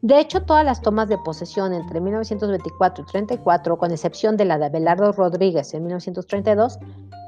De 0.03 0.19
hecho, 0.19 0.43
todas 0.43 0.65
las 0.65 0.81
tomas 0.81 1.09
de 1.09 1.19
posesión 1.19 1.75
entre 1.75 2.01
1924 2.01 3.05
y 3.05 3.07
34, 3.07 3.77
con 3.77 3.91
excepción 3.91 4.39
de 4.39 4.47
la 4.47 4.59
de 4.59 4.67
Abelardo 4.67 5.13
Rodríguez 5.13 5.75
en 5.75 5.83
1932, 5.83 6.79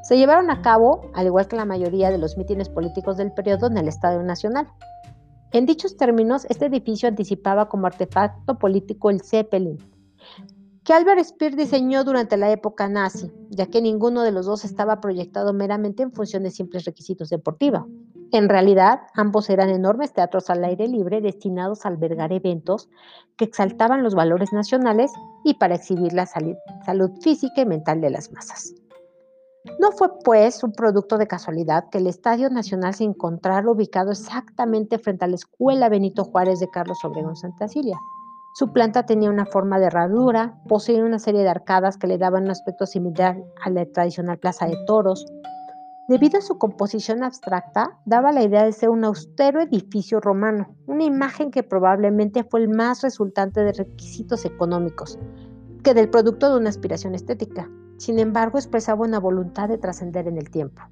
se 0.05 0.17
llevaron 0.17 0.51
a 0.51 0.63
cabo, 0.63 1.11
al 1.13 1.27
igual 1.27 1.49
que 1.49 1.57
la 1.57 1.67
mayoría 1.67 2.11
de 2.11 2.17
los 2.17 2.39
mítines 2.39 2.71
políticos 2.71 3.19
del 3.19 3.31
periodo, 3.33 3.67
en 3.67 3.77
el 3.77 3.89
Estadio 3.89 4.23
Nacional. 4.23 4.69
En 5.53 5.67
dichos 5.67 5.99
términos, 5.99 6.47
este 6.49 6.67
edificio 6.67 7.11
anticipaba 7.11 7.69
como 7.69 7.87
artefacto 7.87 8.59
político 8.59 9.11
el 9.11 9.21
Zeppelin, 9.21 9.77
que 10.83 10.95
Albert 10.95 11.25
Speer 11.25 11.55
diseñó 11.55 12.05
durante 12.05 12.39
la 12.39 12.51
época 12.51 12.89
nazi, 12.89 13.31
ya 13.51 13.67
que 13.67 13.83
ninguno 13.83 14.23
de 14.23 14.33
los 14.33 14.47
dos 14.47 14.65
estaba 14.65 15.01
proyectado 15.01 15.53
meramente 15.53 16.03
en 16.03 16.13
función 16.13 16.43
de 16.43 16.51
simples 16.51 16.87
requisitos 16.87 17.29
deportivos. 17.29 17.83
En 18.33 18.49
realidad, 18.49 19.03
ambos 19.14 19.51
eran 19.51 19.68
enormes 19.68 20.14
teatros 20.14 20.49
al 20.49 20.64
aire 20.64 20.88
libre 20.88 21.21
destinados 21.21 21.85
a 21.85 21.88
albergar 21.88 22.33
eventos 22.33 22.88
que 23.37 23.45
exaltaban 23.45 24.03
los 24.03 24.14
valores 24.14 24.53
nacionales 24.55 25.12
y 25.45 25.55
para 25.55 25.75
exhibir 25.75 26.14
la 26.14 26.25
salud 26.25 27.11
física 27.21 27.61
y 27.61 27.66
mental 27.66 28.01
de 28.01 28.11
las 28.11 28.33
masas. 28.33 28.75
No 29.79 29.92
fue 29.92 30.09
pues 30.25 30.64
un 30.64 30.73
producto 30.73 31.18
de 31.18 31.29
casualidad 31.29 31.88
que 31.90 31.99
el 31.99 32.07
Estadio 32.07 32.51
Nacional 32.51 32.95
se 32.95 33.05
encontrara 33.05 33.71
ubicado 33.71 34.11
exactamente 34.11 34.99
frente 34.99 35.25
a 35.25 35.29
la 35.29 35.37
Escuela 35.37 35.88
Benito 35.88 36.25
Juárez 36.25 36.59
de 36.59 36.71
Carlos 36.71 37.05
Obregón 37.05 37.37
Santa 37.37 37.68
Cilia. 37.68 37.99
Su 38.55 38.73
planta 38.73 39.07
tenía 39.07 39.31
una 39.31 39.47
forma 39.47 39.79
de 39.79 39.87
herradura, 39.87 40.59
poseía 40.68 41.05
una 41.05 41.18
serie 41.18 41.42
de 41.42 41.49
arcadas 41.49 41.97
que 41.97 42.07
le 42.07 42.18
daban 42.18 42.45
un 42.45 42.51
aspecto 42.51 42.87
similar 42.87 43.37
a 43.64 43.71
la 43.71 43.87
tradicional 43.87 44.38
plaza 44.38 44.66
de 44.66 44.77
toros. 44.87 45.27
Debido 46.09 46.38
a 46.38 46.43
su 46.43 46.59
composición 46.59 47.23
abstracta, 47.23 47.99
daba 48.05 48.33
la 48.33 48.43
idea 48.43 48.65
de 48.65 48.73
ser 48.73 48.91
un 48.91 49.05
austero 49.05 49.61
edificio 49.61 50.21
romano, 50.21 50.75
una 50.87 51.05
imagen 51.05 51.51
que 51.51 51.62
probablemente 51.62 52.43
fue 52.43 52.61
el 52.61 52.69
más 52.69 53.03
resultante 53.03 53.61
de 53.61 53.73
requisitos 53.73 54.45
económicos 54.45 55.19
que 55.85 55.95
del 55.95 56.11
producto 56.11 56.51
de 56.51 56.59
una 56.59 56.71
aspiración 56.71 57.15
estética. 57.15 57.71
Sin 57.99 58.19
embargo, 58.19 58.59
expresaba 58.59 59.05
una 59.05 59.21
voluntad 59.21 59.69
de 59.69 59.79
trascender 59.79 60.27
en 60.27 60.38
el 60.38 60.51
tiempo. 60.51 60.83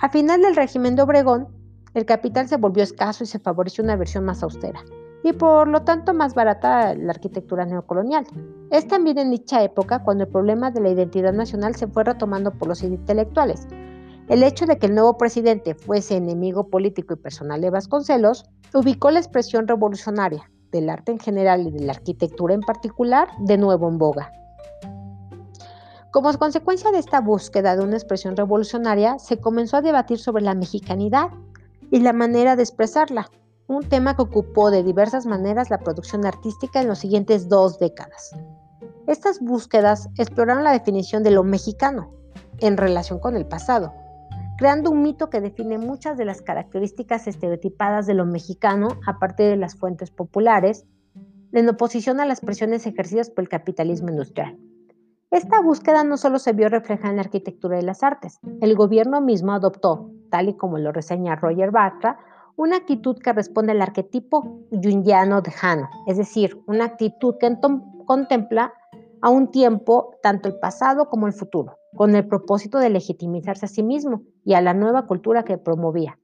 A 0.00 0.08
final 0.08 0.42
del 0.42 0.56
régimen 0.56 0.96
de 0.96 1.02
Obregón, 1.02 1.48
el 1.94 2.04
capital 2.04 2.48
se 2.48 2.56
volvió 2.56 2.82
escaso 2.82 3.24
y 3.24 3.26
se 3.26 3.38
favoreció 3.38 3.82
una 3.82 3.96
versión 3.96 4.24
más 4.24 4.42
austera 4.42 4.80
y 5.22 5.32
por 5.32 5.68
lo 5.68 5.82
tanto 5.82 6.14
más 6.14 6.34
barata 6.34 6.94
la 6.94 7.10
arquitectura 7.12 7.64
neocolonial. 7.66 8.26
Es 8.70 8.86
también 8.86 9.18
en 9.18 9.30
dicha 9.30 9.62
época 9.62 10.02
cuando 10.02 10.24
el 10.24 10.30
problema 10.30 10.70
de 10.70 10.80
la 10.80 10.90
identidad 10.90 11.32
nacional 11.32 11.74
se 11.74 11.88
fue 11.88 12.04
retomando 12.04 12.52
por 12.52 12.68
los 12.68 12.82
intelectuales. 12.82 13.66
El 14.28 14.42
hecho 14.42 14.66
de 14.66 14.76
que 14.76 14.86
el 14.86 14.94
nuevo 14.94 15.16
presidente 15.16 15.74
fuese 15.74 16.16
enemigo 16.16 16.68
político 16.68 17.14
y 17.14 17.16
personal 17.16 17.62
de 17.62 17.70
Vasconcelos 17.70 18.44
ubicó 18.74 19.10
la 19.10 19.20
expresión 19.20 19.66
revolucionaria, 19.66 20.50
del 20.70 20.90
arte 20.90 21.12
en 21.12 21.18
general 21.18 21.66
y 21.66 21.70
de 21.70 21.80
la 21.80 21.92
arquitectura 21.92 22.52
en 22.52 22.60
particular 22.60 23.28
de 23.38 23.56
nuevo 23.56 23.88
en 23.88 23.96
boga. 23.96 24.30
Como 26.10 26.30
consecuencia 26.34 26.90
de 26.90 26.98
esta 26.98 27.22
búsqueda 27.22 27.74
de 27.74 27.82
una 27.82 27.96
expresión 27.96 28.36
revolucionaria, 28.36 29.18
se 29.18 29.38
comenzó 29.38 29.78
a 29.78 29.82
debatir 29.82 30.18
sobre 30.18 30.42
la 30.42 30.54
mexicanidad 30.54 31.30
y 31.90 32.00
la 32.00 32.12
manera 32.12 32.54
de 32.54 32.64
expresarla, 32.64 33.30
un 33.66 33.88
tema 33.88 34.14
que 34.14 34.22
ocupó 34.22 34.70
de 34.70 34.82
diversas 34.82 35.24
maneras 35.24 35.70
la 35.70 35.78
producción 35.78 36.26
artística 36.26 36.82
en 36.82 36.88
los 36.88 36.98
siguientes 36.98 37.48
dos 37.48 37.78
décadas. 37.78 38.32
Estas 39.06 39.40
búsquedas 39.40 40.10
exploraron 40.18 40.64
la 40.64 40.72
definición 40.72 41.22
de 41.22 41.30
lo 41.30 41.44
mexicano 41.44 42.12
en 42.58 42.76
relación 42.76 43.20
con 43.20 43.34
el 43.34 43.46
pasado, 43.46 43.94
creando 44.58 44.90
un 44.90 45.02
mito 45.02 45.30
que 45.30 45.40
define 45.40 45.78
muchas 45.78 46.18
de 46.18 46.24
las 46.24 46.42
características 46.42 47.28
estereotipadas 47.28 48.08
de 48.08 48.14
lo 48.14 48.26
mexicano 48.26 48.88
a 49.06 49.20
partir 49.20 49.46
de 49.46 49.56
las 49.56 49.76
fuentes 49.76 50.10
populares, 50.10 50.84
en 51.52 51.68
oposición 51.68 52.18
a 52.18 52.26
las 52.26 52.40
presiones 52.40 52.84
ejercidas 52.84 53.30
por 53.30 53.44
el 53.44 53.48
capitalismo 53.48 54.10
industrial. 54.10 54.58
Esta 55.30 55.60
búsqueda 55.60 56.02
no 56.02 56.16
solo 56.16 56.40
se 56.40 56.52
vio 56.52 56.68
reflejada 56.68 57.10
en 57.10 57.16
la 57.16 57.22
arquitectura 57.22 57.78
y 57.78 57.82
las 57.82 58.02
artes, 58.02 58.40
el 58.60 58.74
gobierno 58.74 59.20
mismo 59.20 59.52
adoptó, 59.52 60.10
tal 60.28 60.48
y 60.48 60.56
como 60.56 60.78
lo 60.78 60.90
reseña 60.90 61.36
Roger 61.36 61.70
Bartra, 61.70 62.18
una 62.56 62.78
actitud 62.78 63.16
que 63.22 63.32
responde 63.32 63.70
al 63.72 63.80
arquetipo 63.80 64.64
jungiano 64.70 65.40
de 65.40 65.52
Jano, 65.52 65.88
es 66.08 66.16
decir, 66.16 66.60
una 66.66 66.86
actitud 66.86 67.36
que 67.38 67.56
contempla 68.06 68.72
a 69.22 69.30
un 69.30 69.52
tiempo 69.52 70.16
tanto 70.20 70.48
el 70.48 70.58
pasado 70.58 71.08
como 71.08 71.28
el 71.28 71.32
futuro, 71.32 71.77
con 71.96 72.14
el 72.14 72.26
propósito 72.26 72.78
de 72.78 72.90
legitimizarse 72.90 73.66
a 73.66 73.68
sí 73.68 73.82
mismo 73.82 74.22
y 74.44 74.54
a 74.54 74.60
la 74.60 74.74
nueva 74.74 75.06
cultura 75.06 75.44
que 75.44 75.58
promovía. 75.58 76.18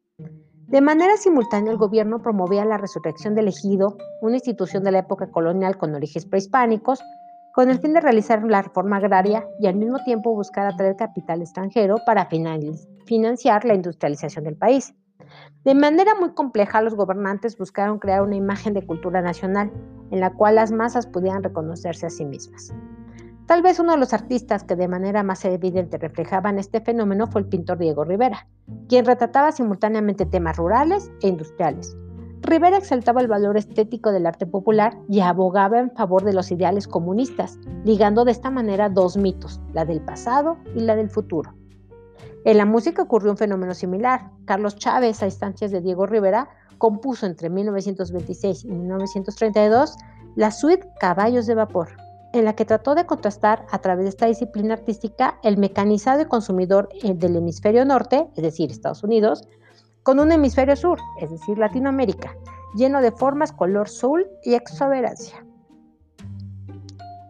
De 0.66 0.80
manera 0.80 1.16
simultánea, 1.16 1.72
el 1.72 1.78
gobierno 1.78 2.22
promovía 2.22 2.64
la 2.64 2.78
resurrección 2.78 3.34
del 3.34 3.48
ejido, 3.48 3.96
una 4.22 4.36
institución 4.36 4.82
de 4.82 4.92
la 4.92 5.00
época 5.00 5.30
colonial 5.30 5.76
con 5.76 5.94
orígenes 5.94 6.26
prehispánicos, 6.26 7.00
con 7.54 7.70
el 7.70 7.78
fin 7.78 7.92
de 7.92 8.00
realizar 8.00 8.42
la 8.42 8.62
reforma 8.62 8.96
agraria 8.96 9.46
y 9.60 9.68
al 9.68 9.76
mismo 9.76 10.02
tiempo 10.04 10.34
buscar 10.34 10.66
atraer 10.66 10.96
capital 10.96 11.40
extranjero 11.42 11.96
para 12.04 12.28
financiar 13.06 13.64
la 13.64 13.74
industrialización 13.74 14.44
del 14.44 14.56
país. 14.56 14.92
De 15.64 15.74
manera 15.74 16.14
muy 16.18 16.34
compleja, 16.34 16.82
los 16.82 16.94
gobernantes 16.94 17.56
buscaron 17.56 17.98
crear 17.98 18.22
una 18.22 18.36
imagen 18.36 18.74
de 18.74 18.84
cultura 18.84 19.22
nacional 19.22 19.70
en 20.10 20.20
la 20.20 20.32
cual 20.32 20.56
las 20.56 20.72
masas 20.72 21.06
pudieran 21.06 21.42
reconocerse 21.42 22.06
a 22.06 22.10
sí 22.10 22.24
mismas. 22.24 22.74
Tal 23.46 23.60
vez 23.60 23.78
uno 23.78 23.92
de 23.92 23.98
los 23.98 24.14
artistas 24.14 24.64
que 24.64 24.74
de 24.74 24.88
manera 24.88 25.22
más 25.22 25.44
evidente 25.44 25.98
reflejaban 25.98 26.58
este 26.58 26.80
fenómeno 26.80 27.26
fue 27.26 27.42
el 27.42 27.46
pintor 27.46 27.76
Diego 27.76 28.02
Rivera, 28.02 28.46
quien 28.88 29.04
retrataba 29.04 29.52
simultáneamente 29.52 30.24
temas 30.24 30.56
rurales 30.56 31.10
e 31.20 31.28
industriales. 31.28 31.94
Rivera 32.40 32.78
exaltaba 32.78 33.20
el 33.20 33.28
valor 33.28 33.58
estético 33.58 34.12
del 34.12 34.24
arte 34.24 34.46
popular 34.46 34.96
y 35.10 35.20
abogaba 35.20 35.78
en 35.78 35.90
favor 35.90 36.24
de 36.24 36.32
los 36.32 36.50
ideales 36.50 36.88
comunistas, 36.88 37.58
ligando 37.84 38.24
de 38.24 38.32
esta 38.32 38.50
manera 38.50 38.88
dos 38.88 39.18
mitos, 39.18 39.60
la 39.74 39.84
del 39.84 40.00
pasado 40.00 40.56
y 40.74 40.80
la 40.80 40.96
del 40.96 41.10
futuro. 41.10 41.54
En 42.46 42.56
la 42.56 42.64
música 42.64 43.02
ocurrió 43.02 43.30
un 43.30 43.38
fenómeno 43.38 43.74
similar. 43.74 44.30
Carlos 44.46 44.76
Chávez, 44.76 45.22
a 45.22 45.26
instancias 45.26 45.70
de 45.70 45.82
Diego 45.82 46.06
Rivera, 46.06 46.48
compuso 46.78 47.26
entre 47.26 47.50
1926 47.50 48.64
y 48.64 48.68
1932 48.68 49.96
la 50.34 50.50
suite 50.50 50.86
Caballos 50.98 51.46
de 51.46 51.54
Vapor, 51.54 52.03
en 52.34 52.44
la 52.44 52.54
que 52.54 52.64
trató 52.64 52.96
de 52.96 53.06
contrastar 53.06 53.64
a 53.70 53.78
través 53.78 54.04
de 54.04 54.10
esta 54.10 54.26
disciplina 54.26 54.74
artística 54.74 55.38
el 55.44 55.56
mecanizado 55.56 56.20
y 56.20 56.26
consumidor 56.26 56.88
eh, 57.02 57.14
del 57.14 57.36
hemisferio 57.36 57.84
norte, 57.84 58.28
es 58.36 58.42
decir, 58.42 58.70
Estados 58.70 59.04
Unidos, 59.04 59.48
con 60.02 60.18
un 60.18 60.32
hemisferio 60.32 60.74
sur, 60.74 60.98
es 61.20 61.30
decir, 61.30 61.56
Latinoamérica, 61.56 62.36
lleno 62.74 63.00
de 63.00 63.12
formas, 63.12 63.52
color, 63.52 63.88
soul 63.88 64.26
y 64.42 64.54
exuberancia. 64.54 65.46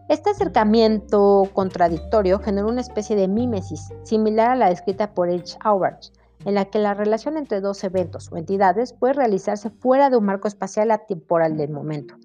Este 0.08 0.30
acercamiento 0.30 1.50
contradictorio 1.52 2.38
generó 2.38 2.68
una 2.68 2.80
especie 2.80 3.14
de 3.14 3.28
mímesis 3.28 3.92
similar 4.04 4.50
a 4.50 4.56
la 4.56 4.70
descrita 4.70 5.12
por 5.12 5.28
H. 5.28 5.58
Auerbach, 5.60 6.12
en 6.46 6.54
la 6.54 6.64
que 6.64 6.78
la 6.78 6.94
relación 6.94 7.36
entre 7.36 7.60
dos 7.60 7.84
eventos 7.84 8.32
o 8.32 8.38
entidades 8.38 8.94
puede 8.94 9.12
realizarse 9.12 9.68
fuera 9.68 10.08
de 10.08 10.16
un 10.16 10.24
marco 10.24 10.48
espacial 10.48 10.90
atemporal 10.90 11.58
del 11.58 11.70
momento. 11.70 12.16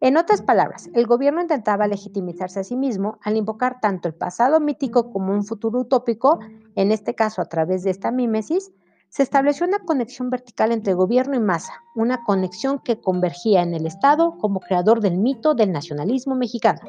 En 0.00 0.18
otras 0.18 0.42
palabras, 0.42 0.90
el 0.92 1.06
gobierno 1.06 1.40
intentaba 1.40 1.86
legitimizarse 1.86 2.60
a 2.60 2.64
sí 2.64 2.76
mismo 2.76 3.18
al 3.22 3.36
invocar 3.36 3.80
tanto 3.80 4.08
el 4.08 4.14
pasado 4.14 4.60
mítico 4.60 5.10
como 5.10 5.32
un 5.32 5.44
futuro 5.44 5.80
utópico, 5.80 6.38
en 6.74 6.92
este 6.92 7.14
caso 7.14 7.40
a 7.40 7.46
través 7.46 7.82
de 7.82 7.90
esta 7.90 8.10
mímesis, 8.10 8.72
se 9.08 9.22
estableció 9.22 9.66
una 9.66 9.78
conexión 9.78 10.28
vertical 10.28 10.72
entre 10.72 10.92
gobierno 10.92 11.36
y 11.36 11.40
masa, 11.40 11.72
una 11.94 12.22
conexión 12.24 12.80
que 12.80 13.00
convergía 13.00 13.62
en 13.62 13.72
el 13.72 13.86
Estado 13.86 14.36
como 14.38 14.60
creador 14.60 15.00
del 15.00 15.16
mito 15.16 15.54
del 15.54 15.72
nacionalismo 15.72 16.34
mexicano. 16.34 16.80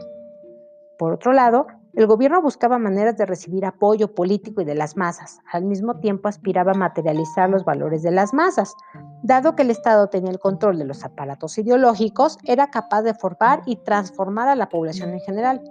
Por 0.97 1.13
otro 1.13 1.31
lado, 1.31 1.67
el 1.93 2.07
gobierno 2.07 2.41
buscaba 2.41 2.77
maneras 2.77 3.17
de 3.17 3.25
recibir 3.25 3.65
apoyo 3.65 4.13
político 4.13 4.61
y 4.61 4.65
de 4.65 4.75
las 4.75 4.97
masas. 4.97 5.39
Al 5.51 5.63
mismo 5.63 5.99
tiempo 5.99 6.27
aspiraba 6.27 6.71
a 6.71 6.77
materializar 6.77 7.49
los 7.49 7.63
valores 7.63 8.03
de 8.03 8.11
las 8.11 8.33
masas. 8.33 8.75
Dado 9.23 9.55
que 9.55 9.63
el 9.63 9.71
Estado 9.71 10.07
tenía 10.07 10.31
el 10.31 10.39
control 10.39 10.77
de 10.77 10.85
los 10.85 11.03
aparatos 11.03 11.57
ideológicos, 11.57 12.37
era 12.43 12.69
capaz 12.69 13.01
de 13.01 13.13
formar 13.13 13.61
y 13.65 13.77
transformar 13.77 14.47
a 14.47 14.55
la 14.55 14.69
población 14.69 15.11
en 15.11 15.19
general. 15.19 15.61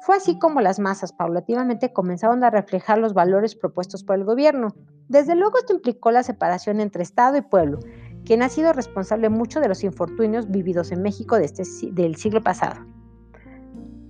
Fue 0.00 0.16
así 0.16 0.38
como 0.38 0.60
las 0.60 0.78
masas 0.78 1.12
paulatinamente 1.12 1.92
comenzaron 1.92 2.42
a 2.44 2.50
reflejar 2.50 2.98
los 2.98 3.14
valores 3.14 3.54
propuestos 3.54 4.04
por 4.04 4.16
el 4.16 4.24
gobierno. 4.24 4.74
Desde 5.08 5.34
luego 5.34 5.58
esto 5.58 5.74
implicó 5.74 6.10
la 6.10 6.22
separación 6.22 6.80
entre 6.80 7.02
Estado 7.02 7.36
y 7.36 7.42
pueblo, 7.42 7.78
quien 8.24 8.42
ha 8.42 8.48
sido 8.48 8.72
responsable 8.72 9.28
mucho 9.28 9.60
de 9.60 9.68
los 9.68 9.84
infortunios 9.84 10.50
vividos 10.50 10.92
en 10.92 11.02
México 11.02 11.36
este 11.36 11.62
del 11.92 12.16
siglo 12.16 12.42
pasado. 12.42 12.84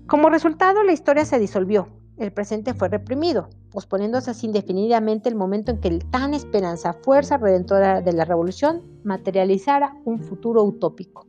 Como 0.07 0.31
resultado, 0.31 0.83
la 0.83 0.93
historia 0.93 1.25
se 1.25 1.39
disolvió, 1.39 1.89
el 2.17 2.33
presente 2.33 2.75
fue 2.75 2.89
reprimido, 2.89 3.49
posponiéndose 3.71 4.31
así 4.31 4.47
indefinidamente 4.47 5.29
el 5.29 5.35
momento 5.35 5.71
en 5.71 5.81
que 5.81 5.89
el 5.89 6.05
tan 6.11 6.35
esperanza 6.35 6.95
fuerza 6.95 7.37
redentora 7.37 8.01
de 8.01 8.13
la 8.13 8.25
revolución 8.25 8.83
materializara 9.05 9.95
un 10.05 10.21
futuro 10.21 10.63
utópico. 10.65 11.27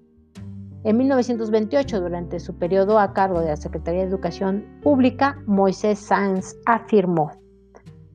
En 0.84 0.98
1928, 0.98 2.00
durante 2.00 2.40
su 2.40 2.58
periodo 2.58 3.00
a 3.00 3.14
cargo 3.14 3.42
de 3.42 3.48
la 3.48 3.58
Secretaría 3.58 4.02
de 4.02 4.08
Educación 4.08 4.80
Pública, 4.82 5.42
Moisés 5.46 6.00
Sáenz 6.00 6.56
afirmó, 6.66 7.32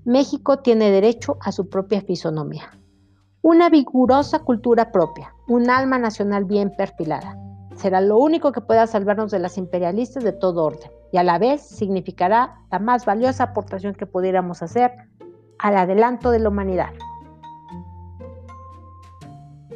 México 0.05 0.59
tiene 0.59 0.91
derecho 0.91 1.37
a 1.41 1.53
su 1.53 1.69
propia 1.69 2.01
fisonomía, 2.01 2.71
una 3.43 3.69
vigorosa 3.69 4.39
cultura 4.39 4.93
propia, 4.93 5.35
un 5.47 5.69
alma 5.69 5.99
nacional 5.99 6.47
bien 6.47 6.73
perfilada, 6.77 7.37
será 7.77 8.01
lo 8.01 8.19
único 8.19 8.53
que 8.53 8.61
pueda 8.61 8.87
salvarnos 8.87 9.31
de 9.31 9.39
las 9.39 9.59
imperialistas 9.59 10.25
de 10.25 10.33
todo 10.33 10.65
orden 10.65 10.91
y 11.13 11.19
a 11.19 11.23
la 11.23 11.39
vez 11.39 11.63
significará 11.63 12.57
la 12.71 12.79
más 12.79 13.05
valiosa 13.05 13.45
aportación 13.45 13.95
que 13.95 14.07
pudiéramos 14.07 14.63
hacer 14.63 14.93
al 15.59 15.77
adelanto 15.77 16.31
de 16.31 16.41
la 16.41 16.49
humanidad. 16.49 16.91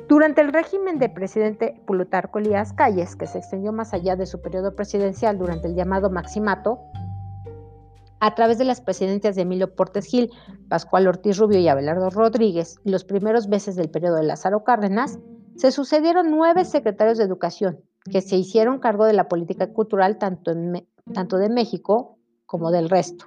Durante 0.08 0.40
el 0.40 0.52
régimen 0.52 0.98
del 0.98 1.12
presidente 1.12 1.82
Plutarco 1.87 2.38
Elías 2.38 2.72
Calles, 2.72 3.14
que 3.14 3.26
se 3.26 3.38
extendió 3.38 3.72
más 3.72 3.92
allá 3.92 4.16
de 4.16 4.26
su 4.26 4.40
periodo 4.40 4.74
presidencial 4.74 5.38
durante 5.38 5.68
el 5.68 5.74
llamado 5.74 6.08
Maximato, 6.11 6.80
a 8.20 8.34
través 8.34 8.58
de 8.58 8.64
las 8.64 8.80
presidencias 8.80 9.37
de 9.37 9.42
Emilio 9.42 9.74
Portes 9.76 10.06
Gil, 10.06 10.30
Pascual 10.68 11.06
Ortiz 11.06 11.37
Rubio 11.37 11.61
y 11.61 11.68
Abelardo 11.68 12.11
Rodríguez 12.11 12.80
y 12.84 12.90
los 12.90 13.04
primeros 13.04 13.48
meses 13.48 13.76
del 13.76 13.90
periodo 13.90 14.16
de 14.16 14.24
Lázaro 14.24 14.64
Cárdenas, 14.64 15.18
se 15.56 15.70
sucedieron 15.70 16.30
nueve 16.30 16.64
secretarios 16.64 17.18
de 17.18 17.24
educación 17.24 17.84
que 18.11 18.21
se 18.21 18.37
hicieron 18.37 18.79
cargo 18.79 19.05
de 19.05 19.12
la 19.12 19.29
política 19.29 19.73
cultural 19.73 20.18
tanto, 20.18 20.53
tanto 21.12 21.37
de 21.37 21.49
México 21.49 22.18
como 22.47 22.71
del 22.71 22.88
resto. 22.88 23.27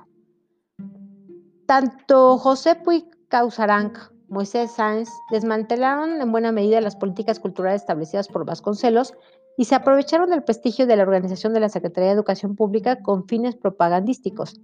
Tanto 1.65 2.37
José 2.37 2.75
Puig 2.75 3.05
Causaranc, 3.27 3.97
Moisés 4.27 4.71
Sáenz 4.71 5.09
desmantelaron 5.29 6.21
en 6.21 6.31
buena 6.31 6.51
medida 6.51 6.81
las 6.81 6.95
políticas 6.95 7.39
culturales 7.39 7.81
establecidas 7.81 8.27
por 8.27 8.45
Vasconcelos 8.45 9.13
y 9.57 9.65
se 9.65 9.75
aprovecharon 9.75 10.29
del 10.29 10.43
prestigio 10.43 10.87
de 10.87 10.95
la 10.95 11.03
organización 11.03 11.53
de 11.53 11.59
la 11.59 11.69
Secretaría 11.69 12.09
de 12.09 12.15
Educación 12.15 12.55
Pública 12.55 13.01
con 13.01 13.27
fines 13.27 13.55
propagandísticos. 13.55 14.59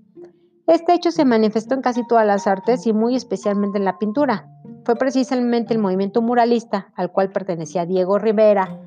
Este 0.67 0.93
hecho 0.93 1.12
se 1.12 1.25
manifestó 1.25 1.75
en 1.75 1.82
casi 1.82 2.06
todas 2.08 2.25
las 2.25 2.47
artes 2.47 2.88
y 2.88 2.93
muy 2.93 3.15
especialmente 3.15 3.77
en 3.77 3.86
la 3.86 3.97
pintura. 3.99 4.49
Fue 4.84 4.95
precisamente 4.95 5.73
el 5.73 5.80
movimiento 5.80 6.21
muralista, 6.21 6.91
al 6.95 7.12
cual 7.12 7.32
pertenecía 7.32 7.86
Diego 7.86 8.19
Rivera, 8.19 8.87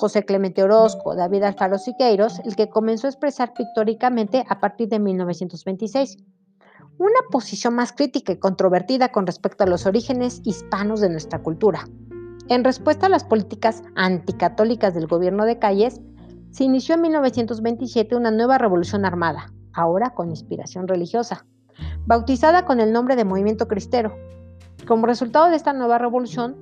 José 0.00 0.24
Clemente 0.24 0.62
Orozco, 0.62 1.14
David 1.14 1.42
Alfaro 1.42 1.76
Siqueiros, 1.76 2.40
el 2.46 2.56
que 2.56 2.70
comenzó 2.70 3.06
a 3.06 3.10
expresar 3.10 3.52
pictóricamente 3.52 4.46
a 4.48 4.58
partir 4.58 4.88
de 4.88 4.98
1926 4.98 6.16
una 6.96 7.20
posición 7.30 7.74
más 7.74 7.92
crítica 7.92 8.32
y 8.32 8.38
controvertida 8.38 9.12
con 9.12 9.26
respecto 9.26 9.64
a 9.64 9.66
los 9.66 9.84
orígenes 9.84 10.40
hispanos 10.44 11.00
de 11.00 11.10
nuestra 11.10 11.42
cultura. 11.42 11.86
En 12.48 12.64
respuesta 12.64 13.06
a 13.06 13.10
las 13.10 13.24
políticas 13.24 13.82
anticatólicas 13.94 14.94
del 14.94 15.06
gobierno 15.06 15.44
de 15.44 15.58
Calles, 15.58 16.00
se 16.50 16.64
inició 16.64 16.94
en 16.94 17.02
1927 17.02 18.16
una 18.16 18.30
nueva 18.30 18.56
revolución 18.56 19.04
armada, 19.04 19.52
ahora 19.72 20.14
con 20.14 20.30
inspiración 20.30 20.88
religiosa, 20.88 21.46
bautizada 22.06 22.64
con 22.64 22.80
el 22.80 22.92
nombre 22.92 23.16
de 23.16 23.24
Movimiento 23.24 23.68
Cristero, 23.68 24.16
como 24.86 25.06
resultado 25.06 25.50
de 25.50 25.56
esta 25.56 25.74
nueva 25.74 25.98
revolución, 25.98 26.56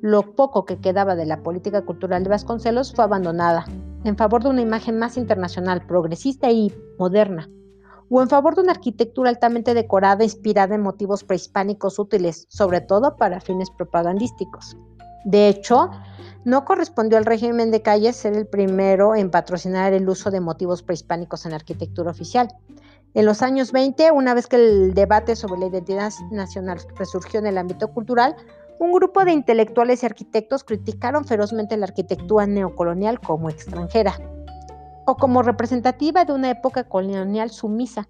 lo 0.00 0.34
poco 0.34 0.64
que 0.64 0.78
quedaba 0.78 1.14
de 1.14 1.26
la 1.26 1.42
política 1.42 1.82
cultural 1.82 2.22
de 2.22 2.30
Vasconcelos 2.30 2.92
fue 2.94 3.04
abandonada 3.04 3.66
en 4.04 4.16
favor 4.16 4.42
de 4.42 4.48
una 4.48 4.62
imagen 4.62 4.98
más 4.98 5.16
internacional, 5.16 5.86
progresista 5.86 6.50
y 6.50 6.74
moderna, 6.98 7.50
o 8.08 8.22
en 8.22 8.28
favor 8.28 8.54
de 8.54 8.62
una 8.62 8.72
arquitectura 8.72 9.28
altamente 9.28 9.74
decorada 9.74 10.24
inspirada 10.24 10.74
en 10.74 10.82
motivos 10.82 11.22
prehispánicos 11.22 11.98
útiles, 11.98 12.46
sobre 12.48 12.80
todo 12.80 13.16
para 13.16 13.40
fines 13.40 13.70
propagandísticos. 13.70 14.76
De 15.24 15.48
hecho, 15.48 15.90
no 16.44 16.64
correspondió 16.64 17.18
al 17.18 17.26
régimen 17.26 17.70
de 17.70 17.82
Calles 17.82 18.16
ser 18.16 18.34
el 18.34 18.46
primero 18.46 19.14
en 19.14 19.30
patrocinar 19.30 19.92
el 19.92 20.08
uso 20.08 20.30
de 20.30 20.40
motivos 20.40 20.82
prehispánicos 20.82 21.44
en 21.44 21.50
la 21.50 21.56
arquitectura 21.56 22.10
oficial. 22.10 22.48
En 23.12 23.26
los 23.26 23.42
años 23.42 23.72
20, 23.72 24.12
una 24.12 24.34
vez 24.34 24.46
que 24.46 24.56
el 24.56 24.94
debate 24.94 25.36
sobre 25.36 25.60
la 25.60 25.66
identidad 25.66 26.12
nacional 26.30 26.78
resurgió 26.96 27.40
en 27.40 27.46
el 27.46 27.58
ámbito 27.58 27.88
cultural, 27.88 28.34
un 28.80 28.92
grupo 28.92 29.26
de 29.26 29.32
intelectuales 29.32 30.02
y 30.02 30.06
arquitectos 30.06 30.64
criticaron 30.64 31.26
ferozmente 31.26 31.76
la 31.76 31.84
arquitectura 31.84 32.46
neocolonial 32.46 33.20
como 33.20 33.50
extranjera 33.50 34.14
o 35.06 35.16
como 35.16 35.42
representativa 35.42 36.24
de 36.24 36.32
una 36.32 36.50
época 36.50 36.84
colonial 36.84 37.50
sumisa, 37.50 38.08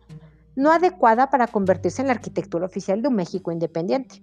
no 0.54 0.70
adecuada 0.70 1.28
para 1.28 1.48
convertirse 1.48 2.02
en 2.02 2.06
la 2.06 2.14
arquitectura 2.14 2.66
oficial 2.66 3.02
de 3.02 3.09
un 3.09 3.16
México 3.16 3.50
independiente. 3.50 4.22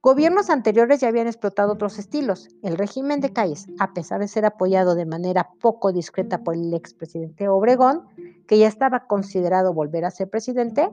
Gobiernos 0.00 0.48
anteriores 0.48 1.00
ya 1.00 1.08
habían 1.08 1.26
explotado 1.26 1.74
otros 1.74 1.98
estilos. 1.98 2.48
El 2.62 2.78
régimen 2.78 3.20
de 3.20 3.34
Calles, 3.34 3.66
a 3.78 3.92
pesar 3.92 4.20
de 4.20 4.28
ser 4.28 4.46
apoyado 4.46 4.94
de 4.94 5.04
manera 5.04 5.50
poco 5.60 5.92
discreta 5.92 6.44
por 6.44 6.54
el 6.54 6.72
expresidente 6.72 7.46
Obregón, 7.48 8.06
que 8.46 8.58
ya 8.58 8.68
estaba 8.68 9.06
considerado 9.06 9.74
volver 9.74 10.06
a 10.06 10.10
ser 10.10 10.30
presidente, 10.30 10.88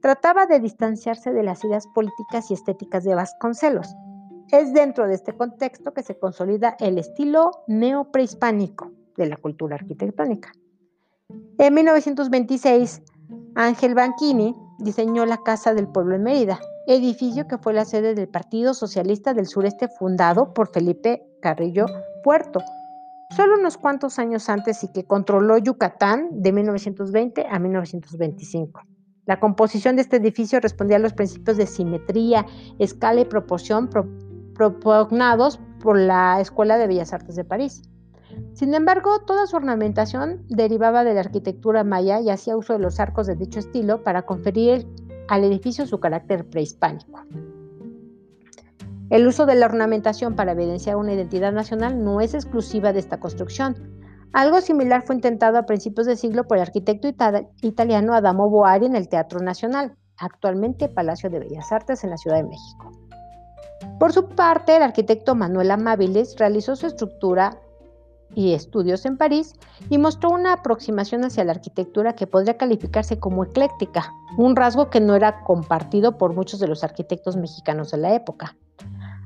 trataba 0.00 0.46
de 0.46 0.60
distanciarse 0.60 1.32
de 1.32 1.42
las 1.42 1.64
ideas 1.64 1.88
políticas 1.88 2.50
y 2.50 2.54
estéticas 2.54 3.02
de 3.02 3.14
Vasconcelos, 3.14 3.96
es 4.52 4.72
dentro 4.72 5.06
de 5.06 5.14
este 5.14 5.36
contexto 5.36 5.92
que 5.92 6.02
se 6.02 6.18
consolida 6.18 6.76
el 6.80 6.98
estilo 6.98 7.50
neoprehispánico 7.66 8.90
de 9.16 9.26
la 9.26 9.36
cultura 9.36 9.76
arquitectónica. 9.76 10.52
En 11.58 11.74
1926, 11.74 13.02
Ángel 13.54 13.94
Banchini 13.94 14.56
diseñó 14.78 15.26
la 15.26 15.42
Casa 15.42 15.74
del 15.74 15.88
Pueblo 15.88 16.16
en 16.16 16.24
Mérida, 16.24 16.58
edificio 16.86 17.46
que 17.46 17.58
fue 17.58 17.72
la 17.72 17.84
sede 17.84 18.14
del 18.14 18.28
Partido 18.28 18.74
Socialista 18.74 19.34
del 19.34 19.46
Sureste 19.46 19.88
fundado 19.88 20.52
por 20.52 20.72
Felipe 20.72 21.22
Carrillo 21.40 21.86
Puerto, 22.24 22.60
solo 23.36 23.56
unos 23.58 23.76
cuantos 23.76 24.18
años 24.18 24.48
antes 24.48 24.82
y 24.82 24.88
que 24.88 25.04
controló 25.04 25.58
Yucatán 25.58 26.28
de 26.32 26.52
1920 26.52 27.46
a 27.48 27.58
1925. 27.58 28.80
La 29.26 29.38
composición 29.38 29.94
de 29.94 30.02
este 30.02 30.16
edificio 30.16 30.58
respondía 30.58 30.96
a 30.96 31.00
los 31.00 31.12
principios 31.12 31.56
de 31.56 31.66
simetría, 31.66 32.46
escala 32.80 33.20
y 33.20 33.24
proporción 33.26 33.88
propugnados 34.60 35.58
por 35.82 35.98
la 35.98 36.38
Escuela 36.38 36.76
de 36.76 36.86
Bellas 36.86 37.14
Artes 37.14 37.34
de 37.34 37.46
París. 37.46 37.80
Sin 38.52 38.74
embargo, 38.74 39.20
toda 39.20 39.46
su 39.46 39.56
ornamentación 39.56 40.44
derivaba 40.48 41.02
de 41.02 41.14
la 41.14 41.20
arquitectura 41.20 41.82
maya 41.82 42.20
y 42.20 42.28
hacía 42.28 42.58
uso 42.58 42.74
de 42.74 42.78
los 42.78 43.00
arcos 43.00 43.26
de 43.26 43.36
dicho 43.36 43.58
estilo 43.58 44.04
para 44.04 44.26
conferir 44.26 44.86
al 45.28 45.44
edificio 45.44 45.86
su 45.86 45.98
carácter 45.98 46.44
prehispánico. 46.44 47.24
El 49.08 49.26
uso 49.26 49.46
de 49.46 49.54
la 49.54 49.64
ornamentación 49.64 50.36
para 50.36 50.52
evidenciar 50.52 50.96
una 50.96 51.14
identidad 51.14 51.52
nacional 51.52 52.04
no 52.04 52.20
es 52.20 52.34
exclusiva 52.34 52.92
de 52.92 52.98
esta 52.98 53.18
construcción. 53.18 53.96
Algo 54.34 54.60
similar 54.60 55.04
fue 55.06 55.14
intentado 55.14 55.56
a 55.56 55.64
principios 55.64 56.06
de 56.06 56.16
siglo 56.16 56.46
por 56.46 56.58
el 56.58 56.64
arquitecto 56.64 57.08
italiano 57.62 58.12
Adamo 58.12 58.50
Boari 58.50 58.84
en 58.84 58.96
el 58.96 59.08
Teatro 59.08 59.40
Nacional, 59.40 59.96
actualmente 60.18 60.90
Palacio 60.90 61.30
de 61.30 61.38
Bellas 61.38 61.72
Artes 61.72 62.04
en 62.04 62.10
la 62.10 62.18
Ciudad 62.18 62.36
de 62.36 62.44
México. 62.44 62.89
Por 64.00 64.14
su 64.14 64.30
parte, 64.30 64.74
el 64.74 64.82
arquitecto 64.82 65.34
Manuel 65.34 65.70
Amabilis 65.70 66.36
realizó 66.38 66.74
su 66.74 66.86
estructura 66.86 67.60
y 68.34 68.54
estudios 68.54 69.04
en 69.04 69.18
París 69.18 69.52
y 69.90 69.98
mostró 69.98 70.30
una 70.30 70.54
aproximación 70.54 71.22
hacia 71.22 71.44
la 71.44 71.52
arquitectura 71.52 72.14
que 72.14 72.26
podría 72.26 72.56
calificarse 72.56 73.18
como 73.18 73.44
ecléctica, 73.44 74.10
un 74.38 74.56
rasgo 74.56 74.88
que 74.88 75.00
no 75.00 75.16
era 75.16 75.44
compartido 75.44 76.16
por 76.16 76.32
muchos 76.32 76.60
de 76.60 76.66
los 76.66 76.82
arquitectos 76.82 77.36
mexicanos 77.36 77.90
de 77.90 77.98
la 77.98 78.14
época. 78.14 78.56